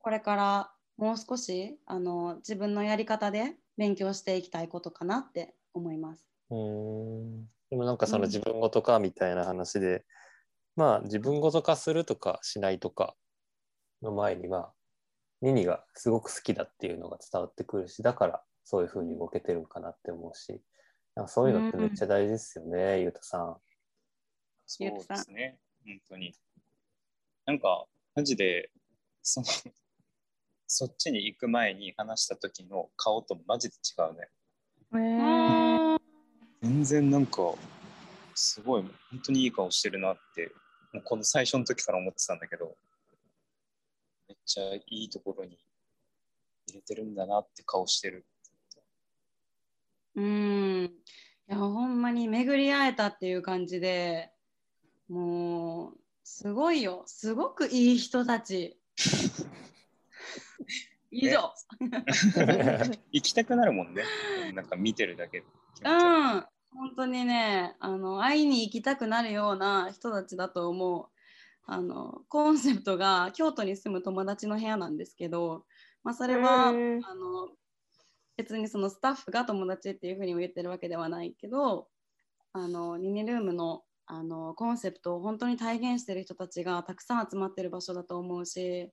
[0.03, 6.27] これからもう少しあの自分のやり方で勉強していきたいことかなって思います。
[6.51, 10.01] うんでもなんかその自分ごと化みたいな話で、うん、
[10.75, 13.15] まあ自分ごと化するとかしないとか
[14.01, 14.73] の前には
[15.41, 20.61] ミニがすごく好きだっていうのが伝わってくるしだからそういうふうに動けてるんかなって思うし
[21.15, 23.57] なんかそういうのってめっちゃ大事ですよね、うん、ゆうたさん。
[24.65, 26.35] そうですね本当に。
[27.45, 27.85] なんか
[28.15, 28.69] マジで
[29.21, 29.47] その
[30.75, 34.27] そっちに行く前に話した時の顔とマジで違うね。
[34.95, 35.99] えー、
[36.63, 37.53] 全然なんか
[38.33, 40.51] すごい本当にいい顔してるなって
[40.91, 42.75] もうこの最初の時から思ってたんだけど
[44.27, 45.59] めっちゃいいところに
[46.67, 48.25] 入れてるんだなって顔してる。
[50.15, 50.89] うんい
[51.49, 54.31] やほんまに巡り会えたっていう感じで
[55.07, 58.79] もうすごいよすごくいい人たち
[61.13, 61.53] 以上
[63.11, 64.03] 行きたくなるもんね。
[64.53, 66.45] なんか見てるだけうん。
[66.75, 71.05] 本当にねあの会いに行きたくなるような人たちだと思う。
[71.65, 75.65] あのコンセプトが京都に住む友達の部屋なんですけど、
[76.03, 77.03] まあ、それはあの
[78.35, 81.87] 別にそのスタッフが友達っていうふうにも言ってるわけではないけど
[82.51, 88.91] あのニニルームのあのコンセプトを本当に体現してる人たちがたくさん集まってる場所だと思うし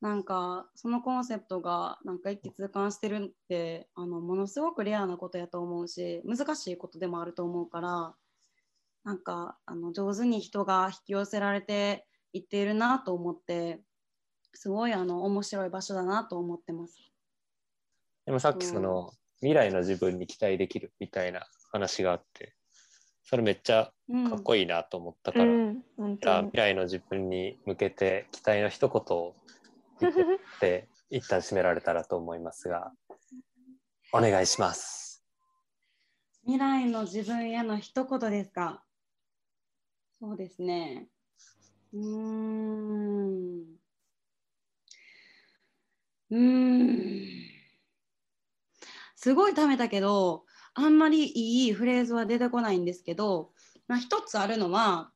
[0.00, 8.14] なんかそのコンセプトがなんか一気通貫してるってあのものすごくレアなことやと思うし難しいことでもあると思うから
[9.04, 13.80] なんかあの上手に人が引き寄せられていっているなと思って
[14.54, 16.96] すごいあの面白い場所だなと思ってます。
[18.26, 22.54] でもさっきその、未来の自分に期待できるみたいな話があって
[23.24, 23.90] それめっちゃ
[24.28, 29.34] かっこいいなと思ったから、うんうん、未来の自分に向けて期待の一言を
[30.00, 30.14] 言っ
[30.60, 32.92] て一旦締められたらと思いますが
[34.12, 35.24] お願いします。
[36.42, 38.82] 未来の自分への一言ですか？
[40.20, 41.08] そうですね。
[41.92, 43.64] うん。
[46.30, 47.26] うん。
[49.16, 50.44] すごいためたけど
[50.74, 51.30] あんまり
[51.64, 53.50] いいフレーズは出てこないんですけど、
[53.86, 55.10] まあ、一つあるのは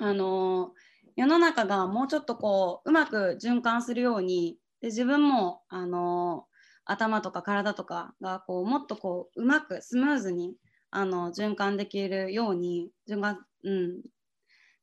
[0.00, 0.72] あの
[1.18, 6.44] 世の中がもうちょっとこううまく循環するようにで自分もあの
[6.84, 10.54] 頭とか体とかがこうもっとこううまくスムーズに
[10.92, 14.00] あの循環できるように循環、うん、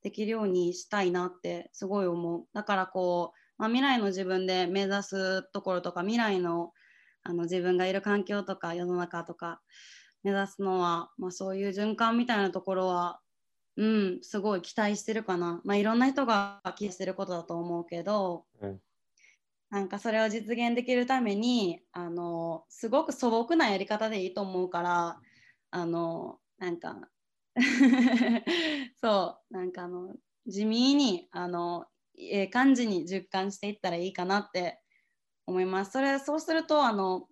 [0.04, 2.44] できるようにしたいなってすごい思う。
[2.54, 6.74] だからこう、まあ、未来の自分で目指すところとか未来の
[7.24, 9.62] あの自分がいる環境とか世の中とか
[10.24, 13.22] 目指すのは、まあ、そういう循環みたいなところは
[13.78, 18.80] うんすごい期待してるかな、まあ、いろんな人が期待してることだと思うけど、うん、
[19.70, 25.20] なんかそれを実現できるためにあのすごく素朴なやり方でいいと思うから
[25.72, 27.10] あのなんか
[29.02, 30.16] そうなんかあの
[30.48, 31.86] 地味にあの
[32.18, 34.80] ええ感じに実感していったらいいかなって
[35.46, 35.92] 思います。
[35.92, 37.28] それそうするとあの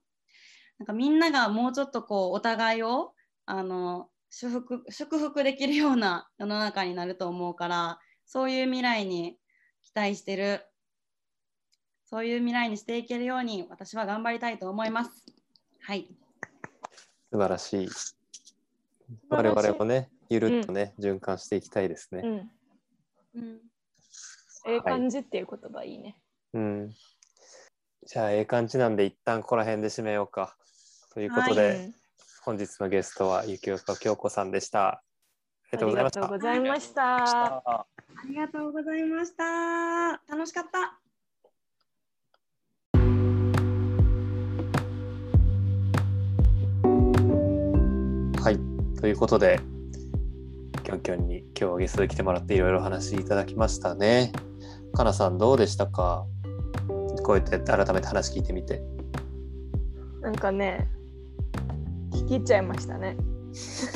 [0.77, 3.13] なんかみんながもうちょっとこうお互いを
[3.45, 9.37] あの祝福祝福できるような世の中になると思うからそういう未来に
[9.83, 10.65] 期待してる
[12.05, 15.25] そういう未来にしていけるように私は頑張りたいと思います。
[15.81, 16.07] はい。
[17.31, 17.89] 素晴らしい。
[19.29, 22.21] 我々もね、ゆるっとね、うん、循環していきたいですね。
[22.23, 23.41] うん。
[23.41, 23.59] うん、
[24.67, 26.15] ええ感じっていう言葉いいね。
[26.53, 26.93] うん。
[28.05, 30.55] じゃあ、ええ感じなんで、一旦ここら辺で締めようか。
[31.13, 31.93] ということで、はい、
[32.45, 35.01] 本日のゲストは雪岡京子さんでした。
[35.71, 37.63] ありがとうございました。
[37.63, 37.85] あ
[38.27, 39.45] りがとうございました。
[39.45, 40.33] ありがとうございました。
[40.35, 40.99] 楽しかった。
[48.41, 48.59] はい、
[48.99, 49.61] ということで、
[50.83, 54.33] きょんきょんに今日はゲストで来てもらっていろいろ話いただきましたね。
[54.93, 56.25] かなさんどうでしたか？
[57.23, 58.81] こうやって改めて話聞いてみて。
[60.19, 60.89] なんかね、
[62.13, 63.17] 聞き入っちゃいましたね。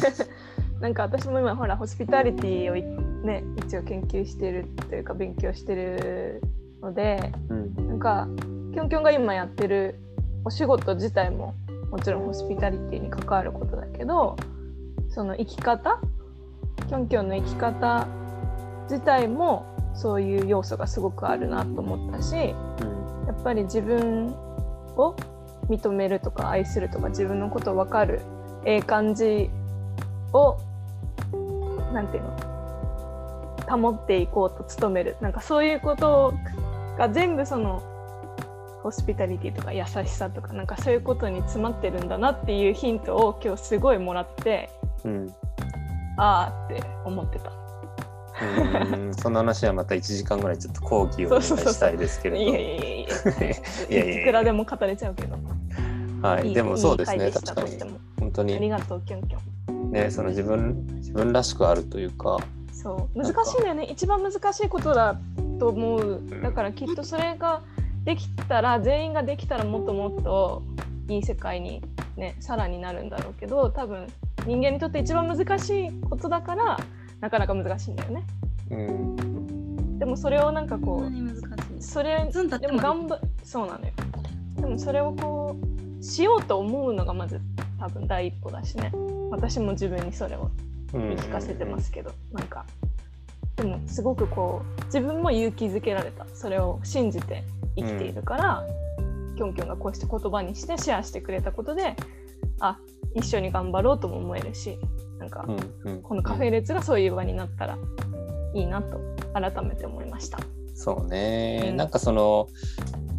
[0.82, 6.42] なんか私も今ほらホスピタリティをね一応研究してるというか勉強してる
[6.82, 8.28] ので、うん、なんか
[8.74, 10.00] きょんきょんが今やってる
[10.46, 11.56] お仕事自体も
[11.92, 14.36] もちろんホスピタリティに関わることだけど
[15.10, 16.00] その生き方
[16.88, 18.08] きょんきょんの生き方
[18.84, 19.66] 自体も
[19.96, 22.54] そういう要素がすごくあるなと思ったしや
[23.34, 24.28] っぱり自分
[24.96, 25.16] を
[25.70, 28.22] 認めるとか愛するとか自分のこと分かる
[28.66, 29.50] ええ感じ
[30.34, 30.58] を
[31.94, 32.48] なんていうの
[33.70, 36.34] 保っていこうと努めるなんかそういうこと
[36.98, 37.84] が全部その
[38.84, 44.70] ホスピタリティとか優しさとかなんかそういうことに詰まってるんだなっていうヒントを今日すごいもらって、
[45.04, 45.36] うん、
[46.18, 47.52] ああって思ってた。
[48.40, 52.44] うんその話はまた1時間ぐらいちょっと講義をお願いしたいですけれど。
[52.46, 52.80] いやいやい
[53.90, 55.38] やいや いくらでも語れちゃうけど。
[56.22, 57.78] はい、でもそうですね、確かに。
[58.20, 58.56] 本当に。
[58.56, 59.92] ありがとう、キョンキョン。
[59.92, 62.38] ね、その自分、自分らしくあるというか。
[62.72, 63.84] そう、難しいんだよね。
[63.84, 65.20] 一番難しいことだ
[65.60, 66.22] と思う。
[66.42, 67.62] だからきっとそれが
[68.04, 70.64] できたら、全員ができたらもっともっと
[71.10, 71.82] いい世界に
[72.16, 74.08] ね、さらになるんだろうけど、多分
[74.46, 76.78] 人間にとって一番難しいことだから、
[77.20, 78.24] なかなか難しいんだよね。
[78.72, 83.94] うん、でもそれをなんかこう、それでも頑張そうなのよ。
[84.56, 87.42] でもそれをこうしようと思うのがまず
[87.80, 88.92] 多分第一歩だしね。
[89.30, 90.50] 私も自分にそれを
[90.94, 92.66] 言い聞かせてますけど、うん、なんか
[93.58, 97.44] でもすごくこう自分も勇気づけられたそれを信じて
[97.76, 98.66] 生きているから、
[99.00, 101.96] うん、きょんきょんがこうして言葉にしてシェアしてくれたことで
[102.60, 102.78] あ
[103.16, 104.78] 一緒に頑張ろうとも思えるし
[105.20, 105.46] なんか、
[106.04, 107.78] このカフェ列がそういう場になったら
[108.54, 109.00] いいなと
[109.34, 110.38] 改めて思いました。
[110.76, 112.48] そうね、うん、なんかその、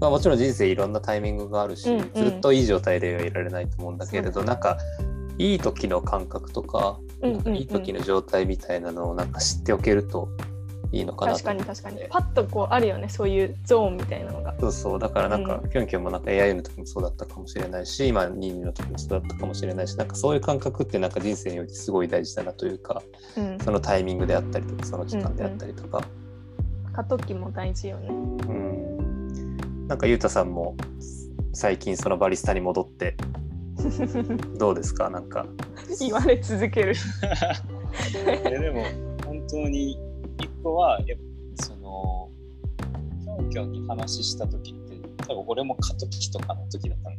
[0.01, 4.79] まあ、もちろん人生いろんなタイミングがあるし、うんうん、ずっといい状態ではいられないと思うんだけれど、なんか
[5.39, 10.29] いい時の感覚とか,、なんかいい時の状態みたいなのをなんか知っておけると
[10.91, 12.01] いいのかな確かに確かに。
[12.09, 14.55] パッとこうあるよねそういうゾーンみたいなのが。
[14.59, 23.03] そうそうだからなんか、うん、キョンキョンもなんか AI の時もそうだったかもしれないし今ニーニの時もそうだったかもしれないしなんかそういう感覚ってなんか人生においてすごい大事だなというか、
[23.37, 28.09] うん、そのタイミングであったりとかその時間であったりとか、うんうん、過渡期も大事よね。
[28.09, 28.98] うん
[29.89, 30.77] なんかゆうたさんも
[31.55, 33.17] 最近そのバリスタに戻って
[34.59, 35.09] どうですか？
[35.09, 35.47] なんか。
[36.01, 36.95] 言われ続ける。
[38.45, 38.83] でも
[39.25, 39.93] 本当に
[40.41, 41.19] 一個はやっ
[41.59, 42.29] ぱその
[43.25, 47.11] キョンキョンに話した時って多分俺も過渡期とかの時だった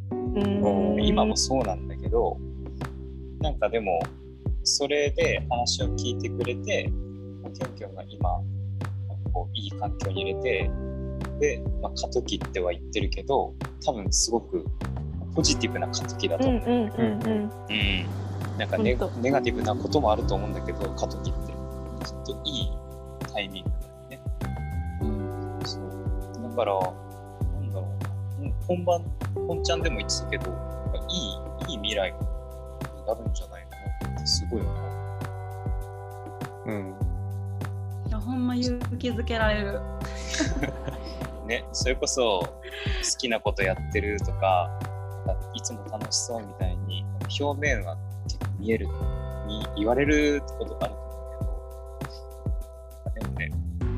[0.44, 0.98] の。
[1.00, 2.36] 今もそうなんだけど
[3.40, 3.98] なんかでも
[4.62, 6.84] それで話を聞いてくれて
[7.54, 8.30] キョンキョンが今
[9.32, 10.70] こういい環境に入れて
[11.38, 13.54] で、まあ、過渡期っては言ってるけど
[13.84, 14.64] 多分すごく
[15.34, 16.62] ポジティブな過渡期だと思う。
[16.68, 17.50] うん
[18.58, 21.52] なんかネネガティブなこともあると思うんだけど過渡期って
[22.04, 22.70] きっといい
[23.32, 24.20] タイミングだよね。
[25.00, 27.88] うん、そうだから、なんだろ
[28.40, 29.02] うな、本番、
[29.46, 30.50] 本ちゃんでも言ってたけど、
[31.08, 32.18] いいいい未来に
[33.06, 34.70] なるんじゃないかなってすごい思
[36.66, 36.70] う。
[36.70, 36.94] うん。
[38.08, 39.80] いや、ほんま勇気づけられる。
[41.50, 44.70] ね、それこそ好きなことやってるとか、
[45.52, 47.04] いつも楽しそうみたいに
[47.40, 50.94] 表面は結構見えるに言われることがある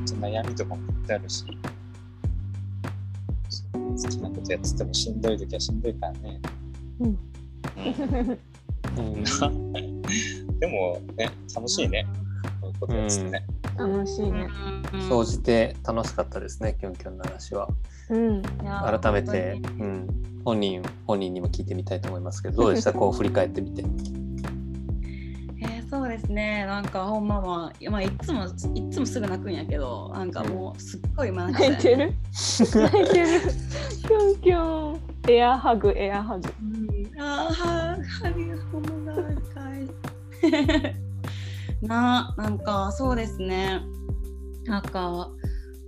[0.07, 1.45] と悩みとかもいっぱいあるし、
[3.71, 6.41] 好きなことやっててもしんどい時はしんどいからね。
[7.01, 7.19] うん。
[8.97, 9.23] うん、
[10.59, 12.07] でもね、楽しいね。
[12.61, 13.45] こういうことやってね。
[13.77, 14.47] 楽しいね。
[15.09, 17.67] 総じて楽しかったですね、きょんきょんの話は。
[18.09, 20.07] うん、改めて、うん、
[20.43, 22.91] 本人本人にも聞いてみたいと思いますけど、どうでした？
[22.93, 23.83] こう振り返ってみて。
[25.89, 26.65] そうですね。
[26.65, 32.13] なんかほんまは、まあ、いつもいつもすぐ泣くんやけどなんかもうすっごい今泣いてる。
[32.73, 33.41] 泣いてる？
[34.01, 34.99] キョンキョン
[35.29, 41.12] エアハグエアハグ、うん、ああハグほんまかい
[41.87, 43.81] ななんかそうですね。
[44.65, 45.29] なんか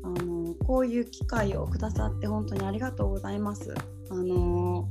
[0.04, 3.74] あのこういう機会をくださって本当にありがとうございます。
[4.10, 4.88] あの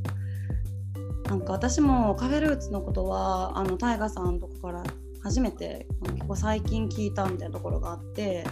[1.28, 4.82] なんか私もカフェルーツのことはあのタイガさんとかから
[5.22, 8.44] 初めて結構最近聞いたみたいなところがあって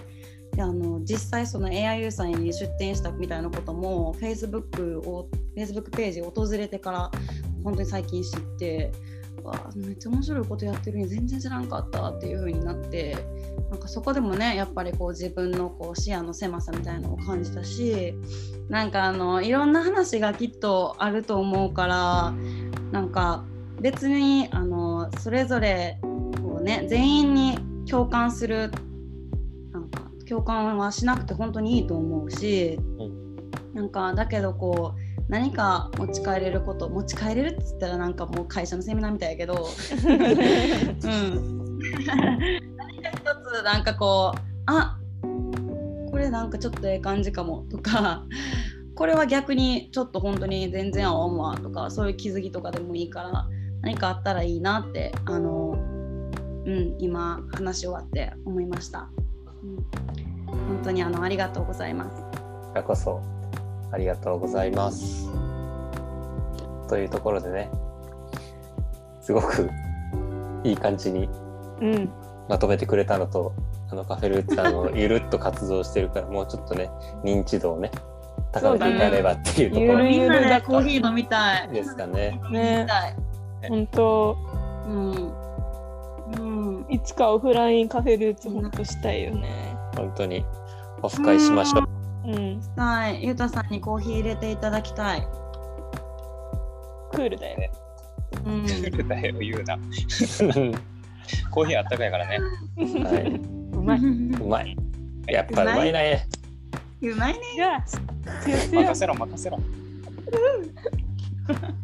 [0.55, 7.11] であの実際その AIU さんに出店したみたいなことも Facebook を Facebook ページを訪れてから
[7.65, 8.93] 本当に最近知って
[9.43, 13.17] わめっちゃ面白いことやってるのに全然知らんかったっていう風になって
[13.71, 18.15] なんかそこでもねやっぱりこう自分のこう視野の狭さみたいなのを感じたし
[18.69, 22.35] なんかあのいろんな話がきっとあると思うから
[22.91, 23.45] なんか
[23.81, 25.99] 別にあのそれぞれ
[26.63, 28.71] ね全員に共感する
[29.73, 33.37] なんか共感はしなくて本当にいいと思うし、うん、
[33.75, 39.69] なんかだけどこう何か持ち帰れること持ち帰れるって言ったらなんかもう会社のセミナーみたいやけど、
[40.05, 40.07] う
[41.09, 44.99] ん、何か一つなんかこうあ
[46.23, 48.25] れなんかちょっとええ感じかもとか
[48.95, 53.49] これは逆にちょっと本当に全然合わんわとかそういう気づきとかでもいいから
[53.83, 55.77] 何かあったらいいなってあの
[56.65, 59.11] うん今話し終わって思いました、
[59.63, 59.77] うん、
[60.47, 62.23] 本当にあのありがとうございます。
[62.23, 63.42] こちらこそ
[63.93, 65.29] ありがとうございます。
[66.89, 67.71] というところでね、
[69.21, 69.71] すごく
[70.65, 71.29] いい感じに
[71.81, 72.11] うん。
[72.49, 73.53] まとめてくれたのと、
[73.91, 76.91] あのカフェルーツさんのゆるっと活動してるから、 もうちょっとね、
[77.23, 77.91] 認知度をね、
[78.53, 82.41] 高めていかればっていうところゆるみんなゆるコーヒー飲みたいですかね。
[82.51, 82.87] ね
[83.69, 84.37] 本当
[84.87, 85.33] うん
[86.39, 89.77] うんいつかオフラインカフェルーツ本当したいよね。
[89.97, 90.45] 本当に
[91.03, 92.02] オフ会しましょう。
[92.25, 92.61] うん。
[92.77, 95.27] はい、ゆうたさんにコーヒー入れていただきたい。
[97.13, 97.71] クールだよね。
[98.45, 99.77] うん、クールだよ、言うな。
[101.51, 102.39] コーヒーあったかいからね。
[102.79, 103.41] はい、
[103.73, 104.01] うまい。
[104.01, 104.77] うまい。
[105.29, 106.27] やっぱうまいね。
[107.03, 107.41] うまいね。
[108.73, 109.59] 任せろ、任せろ。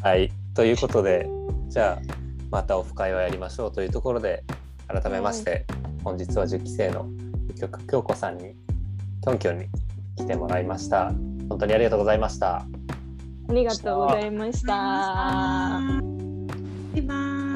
[0.02, 1.28] はい、ということで、
[1.68, 2.02] じゃあ、
[2.50, 4.44] またオフ会をやりましょうというところで、
[4.86, 5.66] 改めまして、
[6.04, 7.06] 本日は10期生の
[7.58, 8.54] 曲京子さんに、
[9.22, 9.66] きょんきょんに
[10.18, 11.12] 来てもらいました。
[11.48, 12.56] 本当にありがとうございました。
[12.56, 14.72] ありがとうございました。
[14.72, 16.00] バ
[16.94, 17.14] イバ
[17.44, 17.47] イ。